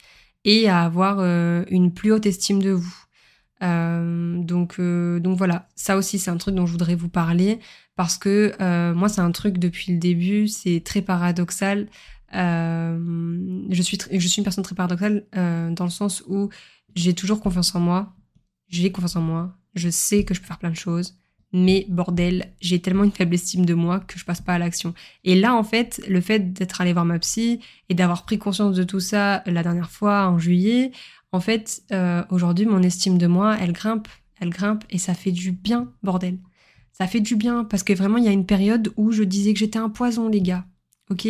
et 0.46 0.70
à 0.70 0.84
avoir 0.84 1.20
une 1.70 1.94
plus 1.94 2.14
haute 2.14 2.26
estime 2.26 2.62
de 2.62 2.70
vous. 2.70 3.06
Euh, 3.62 4.42
donc, 4.42 4.76
euh, 4.80 5.20
donc 5.20 5.38
voilà, 5.38 5.68
ça 5.76 5.98
aussi 5.98 6.18
c'est 6.18 6.32
un 6.32 6.38
truc 6.38 6.56
dont 6.56 6.66
je 6.66 6.72
voudrais 6.72 6.96
vous 6.96 7.10
parler 7.10 7.60
parce 7.96 8.18
que 8.18 8.54
euh, 8.62 8.94
moi 8.94 9.10
c'est 9.10 9.22
un 9.22 9.32
truc 9.32 9.58
depuis 9.58 9.92
le 9.94 10.00
début, 10.00 10.48
c'est 10.48 10.82
très 10.84 11.02
paradoxal. 11.02 11.88
Je 12.32 13.82
suis 13.82 13.98
je 14.12 14.28
suis 14.28 14.40
une 14.40 14.44
personne 14.44 14.64
très 14.64 14.76
paradoxale 14.76 15.26
dans 15.34 15.86
le 15.86 15.90
sens 15.90 16.24
où 16.28 16.50
j'ai 16.96 17.14
toujours 17.14 17.42
confiance 17.42 17.74
en 17.76 17.80
moi, 17.80 18.16
j'ai 18.68 18.92
confiance 18.92 19.16
en 19.16 19.22
moi, 19.22 19.58
je 19.76 19.90
sais 19.90 20.24
que 20.24 20.34
je 20.34 20.42
peux 20.42 20.48
faire 20.48 20.60
plein 20.60 20.72
de 20.72 20.76
choses, 20.76 21.16
mais 21.52 21.86
bordel, 21.90 22.54
j'ai 22.62 22.80
tellement 22.80 23.04
une 23.04 23.12
faible 23.12 23.34
estime 23.34 23.66
de 23.66 23.74
moi 23.74 24.00
que 24.00 24.20
je 24.20 24.26
passe 24.26 24.42
pas 24.42 24.54
à 24.54 24.60
l'action. 24.60 24.94
Et 25.24 25.36
là, 25.36 25.56
en 25.56 25.64
fait, 25.64 26.02
le 26.08 26.22
fait 26.22 26.54
d'être 26.54 26.82
allé 26.82 26.94
voir 26.94 27.06
ma 27.06 27.18
psy 27.20 27.60
et 27.90 27.96
d'avoir 27.96 28.26
pris 28.26 28.38
conscience 28.38 28.76
de 28.76 28.84
tout 28.84 29.00
ça 29.00 29.44
la 29.46 29.64
dernière 29.64 29.90
fois 29.90 30.28
en 30.28 30.38
juillet, 30.38 30.92
en 31.32 31.40
fait, 31.40 31.84
euh, 31.92 32.24
aujourd'hui, 32.30 32.66
mon 32.66 32.82
estime 32.82 33.18
de 33.18 33.28
moi, 33.28 33.58
elle 33.60 33.74
grimpe, 33.74 34.08
elle 34.40 34.50
grimpe, 34.50 34.84
et 34.90 34.98
ça 34.98 35.14
fait 35.14 35.32
du 35.32 35.52
bien, 35.52 35.92
bordel. 36.04 36.40
Ça 36.92 37.08
fait 37.08 37.22
du 37.22 37.36
bien, 37.36 37.64
parce 37.64 37.84
que 37.84 37.94
vraiment, 37.94 38.18
il 38.18 38.26
y 38.26 38.28
a 38.28 38.32
une 38.32 38.46
période 38.46 38.92
où 38.98 39.12
je 39.12 39.24
disais 39.24 39.54
que 39.54 39.60
j'étais 39.60 39.80
un 39.80 39.90
poison, 39.90 40.28
les 40.28 40.42
gars. 40.42 40.66
Ok? 41.10 41.28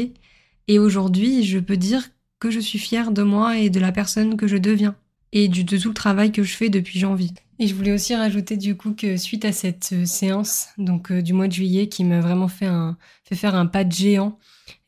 Et 0.69 0.77
aujourd'hui, 0.77 1.43
je 1.43 1.57
peux 1.57 1.77
dire 1.77 2.09
que 2.39 2.51
je 2.51 2.59
suis 2.59 2.77
fière 2.77 3.11
de 3.11 3.23
moi 3.23 3.57
et 3.57 3.71
de 3.71 3.79
la 3.79 3.91
personne 3.91 4.37
que 4.37 4.47
je 4.47 4.55
deviens. 4.55 4.95
Et 5.33 5.47
du, 5.47 5.63
de 5.63 5.77
tout 5.77 5.89
le 5.89 5.93
travail 5.95 6.31
que 6.31 6.43
je 6.43 6.55
fais 6.55 6.69
depuis 6.69 6.99
janvier. 6.99 7.31
Et 7.57 7.67
je 7.67 7.73
voulais 7.73 7.91
aussi 7.91 8.15
rajouter 8.15 8.55
du 8.55 8.77
coup 8.77 8.93
que 8.93 9.17
suite 9.17 9.45
à 9.45 9.51
cette 9.51 9.89
euh, 9.93 10.05
séance, 10.05 10.69
donc 10.77 11.11
euh, 11.11 11.21
du 11.21 11.33
mois 11.33 11.47
de 11.47 11.53
juillet, 11.53 11.89
qui 11.89 12.03
m'a 12.03 12.21
vraiment 12.21 12.47
fait, 12.47 12.69
faire 13.33 13.55
un 13.55 13.65
pas 13.65 13.83
de 13.83 13.91
géant, 13.91 14.37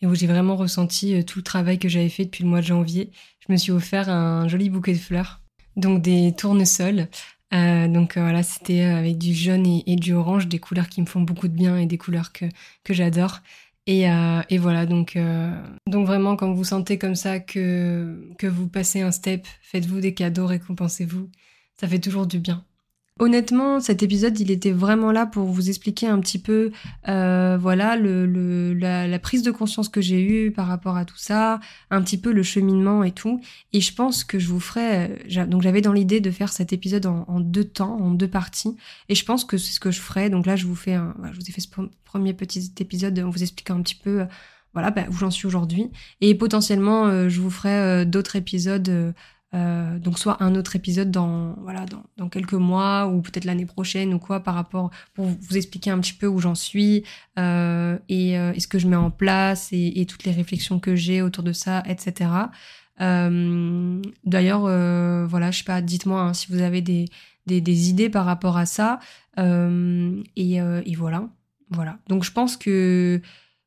et 0.01 0.07
où 0.07 0.15
j'ai 0.15 0.27
vraiment 0.27 0.55
ressenti 0.55 1.25
tout 1.25 1.39
le 1.39 1.43
travail 1.43 1.79
que 1.79 1.89
j'avais 1.89 2.09
fait 2.09 2.25
depuis 2.25 2.43
le 2.43 2.49
mois 2.49 2.61
de 2.61 2.67
janvier, 2.67 3.11
je 3.45 3.51
me 3.51 3.57
suis 3.57 3.71
offert 3.71 4.07
un 4.07 4.47
joli 4.47 4.69
bouquet 4.69 4.93
de 4.93 4.99
fleurs, 4.99 5.41
donc 5.75 6.01
des 6.01 6.33
tournesols. 6.37 7.07
Euh, 7.53 7.87
donc 7.87 8.15
euh, 8.15 8.21
voilà, 8.21 8.43
c'était 8.43 8.83
euh, 8.83 8.97
avec 8.97 9.17
du 9.17 9.33
jaune 9.33 9.65
et, 9.85 9.95
du 9.95 10.13
orange, 10.13 10.47
des 10.47 10.59
couleurs 10.59 10.87
qui 10.87 11.01
me 11.01 11.05
font 11.05 11.21
beaucoup 11.21 11.47
de 11.47 11.53
bien 11.53 11.77
et 11.77 11.85
des 11.85 11.97
couleurs 11.97 12.31
que 12.31 12.47
j'adore. 12.89 13.39
Et, 13.87 14.03
et, 14.49 14.57
voilà, 14.57 14.85
donc, 14.85 15.17
donc 15.87 16.05
vraiment, 16.05 16.35
quand 16.35 16.53
vous 16.53 16.63
sentez 16.63 16.97
comme 16.97 17.15
ça 17.15 17.39
que, 17.39 18.31
que 18.37 18.47
vous 18.47 18.69
passez 18.69 19.01
un 19.01 19.11
step, 19.11 19.45
faites-vous 19.61 19.99
des 19.99 20.13
cadeaux, 20.13 20.45
récompensez-vous. 20.45 21.29
Ça 21.79 21.87
fait 21.87 21.99
toujours 21.99 22.27
du 22.27 22.39
bien. 22.39 22.63
Honnêtement, 23.21 23.79
cet 23.79 24.01
épisode, 24.01 24.39
il 24.39 24.49
était 24.49 24.71
vraiment 24.71 25.11
là 25.11 25.27
pour 25.27 25.45
vous 25.45 25.69
expliquer 25.69 26.07
un 26.07 26.19
petit 26.19 26.39
peu, 26.39 26.71
euh, 27.07 27.55
voilà, 27.55 27.95
la, 27.95 29.19
prise 29.19 29.43
de 29.43 29.51
conscience 29.51 29.89
que 29.89 30.01
j'ai 30.01 30.19
eue 30.23 30.49
par 30.49 30.65
rapport 30.65 30.97
à 30.97 31.05
tout 31.05 31.19
ça, 31.19 31.59
un 31.91 32.01
petit 32.01 32.17
peu 32.17 32.31
le 32.31 32.41
cheminement 32.41 33.03
et 33.03 33.11
tout. 33.11 33.39
Et 33.73 33.79
je 33.79 33.93
pense 33.93 34.23
que 34.23 34.39
je 34.39 34.47
vous 34.47 34.59
ferai, 34.59 35.19
euh, 35.37 35.45
donc 35.45 35.61
j'avais 35.61 35.81
dans 35.81 35.93
l'idée 35.93 36.19
de 36.19 36.31
faire 36.31 36.51
cet 36.51 36.73
épisode 36.73 37.05
en, 37.05 37.39
deux 37.39 37.63
temps, 37.63 37.95
en 38.01 38.09
deux 38.09 38.27
parties. 38.27 38.75
Et 39.07 39.13
je 39.13 39.23
pense 39.23 39.45
que 39.45 39.55
c'est 39.55 39.73
ce 39.73 39.79
que 39.79 39.91
je 39.91 40.01
ferai. 40.01 40.31
Donc 40.31 40.47
là, 40.47 40.55
je 40.55 40.65
vous 40.65 40.73
fais, 40.73 40.95
un, 40.95 41.13
je 41.31 41.35
vous 41.35 41.47
ai 41.47 41.51
fait 41.51 41.61
ce 41.61 41.69
premier 42.03 42.33
petit 42.33 42.73
épisode 42.79 43.19
en 43.19 43.29
vous 43.29 43.43
expliquant 43.43 43.75
un 43.75 43.83
petit 43.83 43.99
peu, 44.03 44.21
euh, 44.21 44.25
voilà, 44.73 44.89
bah, 44.89 45.03
où 45.11 45.13
j'en 45.13 45.29
suis 45.29 45.45
aujourd'hui. 45.45 45.91
Et 46.21 46.33
potentiellement, 46.33 47.29
je 47.29 47.39
vous 47.39 47.51
ferai 47.51 48.03
d'autres 48.03 48.35
épisodes 48.35 49.13
euh, 49.53 49.99
donc 49.99 50.17
soit 50.17 50.41
un 50.41 50.55
autre 50.55 50.77
épisode 50.77 51.11
dans 51.11 51.55
voilà 51.61 51.85
dans, 51.85 52.03
dans 52.15 52.29
quelques 52.29 52.53
mois 52.53 53.07
ou 53.07 53.21
peut-être 53.21 53.43
l'année 53.43 53.65
prochaine 53.65 54.13
ou 54.13 54.19
quoi 54.19 54.39
par 54.39 54.55
rapport 54.55 54.91
pour 55.13 55.25
vous 55.25 55.57
expliquer 55.57 55.89
un 55.89 55.99
petit 55.99 56.13
peu 56.13 56.27
où 56.27 56.39
j'en 56.39 56.55
suis 56.55 57.03
euh, 57.37 57.97
et, 58.07 58.39
euh, 58.39 58.53
ce 58.57 58.67
que 58.67 58.79
je 58.79 58.87
mets 58.87 58.95
en 58.95 59.11
place 59.11 59.73
et, 59.73 59.99
et 59.99 60.05
toutes 60.05 60.23
les 60.23 60.31
réflexions 60.31 60.79
que 60.79 60.95
j'ai 60.95 61.21
autour 61.21 61.43
de 61.43 61.51
ça 61.51 61.83
etc 61.85 62.29
euh, 63.01 64.01
d'ailleurs 64.23 64.63
euh, 64.65 65.25
voilà 65.27 65.51
je 65.51 65.57
sais 65.57 65.63
pas 65.65 65.81
dites-moi 65.81 66.21
hein, 66.21 66.33
si 66.33 66.49
vous 66.49 66.61
avez 66.61 66.81
des, 66.81 67.09
des, 67.45 67.59
des, 67.59 67.89
idées 67.89 68.09
par 68.09 68.25
rapport 68.25 68.55
à 68.55 68.65
ça. 68.65 68.99
Et, 69.37 70.55
et 70.55 70.95
voilà. 70.95 71.27
Voilà. 71.71 71.97
Donc 72.07 72.23
je 72.23 72.31
pense 72.31 72.57
que 72.57 73.21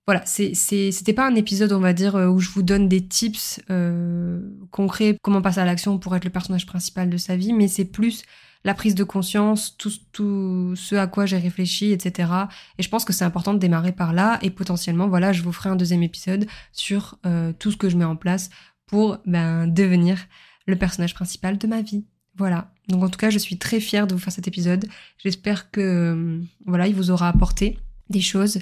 voilà, 0.06 0.22
c'était 0.26 1.14
pas 1.14 1.26
un 1.26 1.34
épisode, 1.34 1.72
on 1.72 1.80
va 1.80 1.94
dire, 1.94 2.16
euh, 2.16 2.28
où 2.28 2.38
je 2.38 2.50
vous 2.50 2.62
donne 2.62 2.88
des 2.88 3.06
tips 3.06 3.60
euh, 3.70 4.40
concrets, 4.70 5.16
comment 5.22 5.40
passer 5.40 5.60
à 5.60 5.64
l'action 5.64 5.98
pour 5.98 6.14
être 6.14 6.24
le 6.24 6.30
personnage 6.30 6.66
principal 6.66 7.08
de 7.08 7.16
sa 7.16 7.36
vie, 7.36 7.54
mais 7.54 7.68
c'est 7.68 7.86
plus 7.86 8.22
la 8.64 8.74
prise 8.74 8.94
de 8.94 9.04
conscience, 9.04 9.76
tout, 9.78 9.92
tout 10.12 10.74
ce 10.76 10.94
à 10.94 11.06
quoi 11.06 11.24
j'ai 11.24 11.38
réfléchi, 11.38 11.92
etc. 11.92 12.30
Et 12.78 12.82
je 12.82 12.88
pense 12.88 13.04
que 13.04 13.12
c'est 13.12 13.24
important 13.24 13.54
de 13.54 13.58
démarrer 13.58 13.92
par 13.92 14.12
là, 14.12 14.38
et 14.42 14.50
potentiellement, 14.50 15.08
voilà, 15.08 15.32
je 15.32 15.42
vous 15.42 15.52
ferai 15.52 15.70
un 15.70 15.76
deuxième 15.76 16.02
épisode 16.02 16.46
sur 16.72 17.18
euh, 17.24 17.52
tout 17.58 17.70
ce 17.70 17.76
que 17.78 17.88
je 17.88 17.96
mets 17.96 18.04
en 18.04 18.16
place 18.16 18.50
pour 18.86 19.18
ben, 19.24 19.66
devenir 19.66 20.18
le 20.66 20.76
personnage 20.76 21.14
principal 21.14 21.56
de 21.56 21.66
ma 21.66 21.80
vie. 21.80 22.04
Voilà. 22.36 22.72
Donc 22.88 23.02
en 23.02 23.08
tout 23.08 23.18
cas, 23.18 23.30
je 23.30 23.38
suis 23.38 23.58
très 23.58 23.80
fière 23.80 24.06
de 24.06 24.14
vous 24.14 24.20
faire 24.20 24.32
cet 24.32 24.48
épisode. 24.48 24.86
J'espère 25.18 25.70
que 25.70 26.40
voilà, 26.66 26.88
il 26.88 26.94
vous 26.94 27.10
aura 27.10 27.28
apporté 27.28 27.78
des 28.10 28.20
choses 28.20 28.58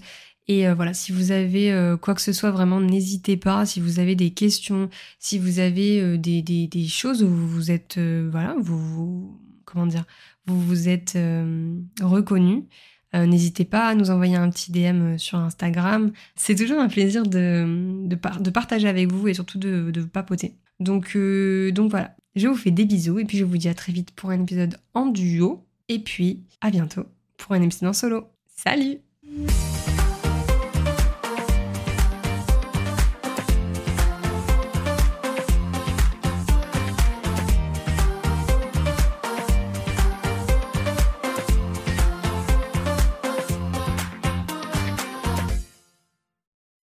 et 0.49 0.67
euh, 0.67 0.75
voilà, 0.75 0.93
si 0.93 1.13
vous 1.13 1.31
avez 1.31 1.73
euh, 1.73 1.97
quoi 1.97 2.15
que 2.15 2.21
ce 2.21 2.33
soit, 2.33 2.51
vraiment, 2.51 2.81
n'hésitez 2.81 3.37
pas. 3.37 3.65
Si 3.65 3.81
vous 3.81 4.01
avez 4.01 4.17
des 4.17 4.31
questions, 4.31 4.91
si 5.19 5.39
vous 5.39 5.61
avez 5.61 6.01
euh, 6.01 6.19
des, 6.19 6.43
des, 6.43 6.89
choses 6.89 7.23
où 7.23 7.29
vous 7.29 7.49
vous 7.49 7.71
êtes, 7.71 7.99
voilà, 7.99 8.57
vous, 8.59 9.39
comment 9.65 9.87
dire, 9.87 10.05
vous 10.47 10.61
vous 10.61 10.89
êtes 10.89 11.17
reconnu, 12.01 12.65
n'hésitez 13.15 13.65
pas 13.65 13.89
à 13.89 13.95
nous 13.95 14.11
envoyer 14.11 14.37
un 14.37 14.51
petit 14.51 14.73
DM 14.73 15.17
sur 15.17 15.39
Instagram. 15.39 16.13
C'est 16.35 16.57
toujours 16.57 16.81
un 16.81 16.89
plaisir 16.89 17.23
de, 17.23 18.07
de, 18.07 18.17
de, 18.41 18.51
partager 18.51 18.89
avec 18.89 19.13
vous 19.13 19.29
et 19.29 19.35
surtout 19.35 19.59
de, 19.59 19.91
de 19.91 20.03
papoter. 20.03 20.57
Donc, 20.81 21.17
donc 21.73 21.91
voilà, 21.91 22.17
je 22.35 22.49
vous 22.49 22.57
fais 22.57 22.73
des 22.73 22.85
bisous 22.85 23.21
et 23.21 23.25
puis 23.25 23.39
je 23.39 23.45
vous 23.45 23.57
dis 23.57 23.69
à 23.69 23.75
très 23.75 23.93
vite 23.93 24.11
pour 24.11 24.31
un 24.31 24.43
épisode 24.43 24.77
en 24.95 25.07
duo. 25.07 25.65
Et 25.89 25.99
puis 25.99 26.43
à 26.61 26.71
bientôt 26.71 27.05
pour 27.37 27.53
un 27.53 27.63
épisode 27.63 27.91
en 27.91 27.93
solo. 27.93 28.25
Salut 28.57 28.99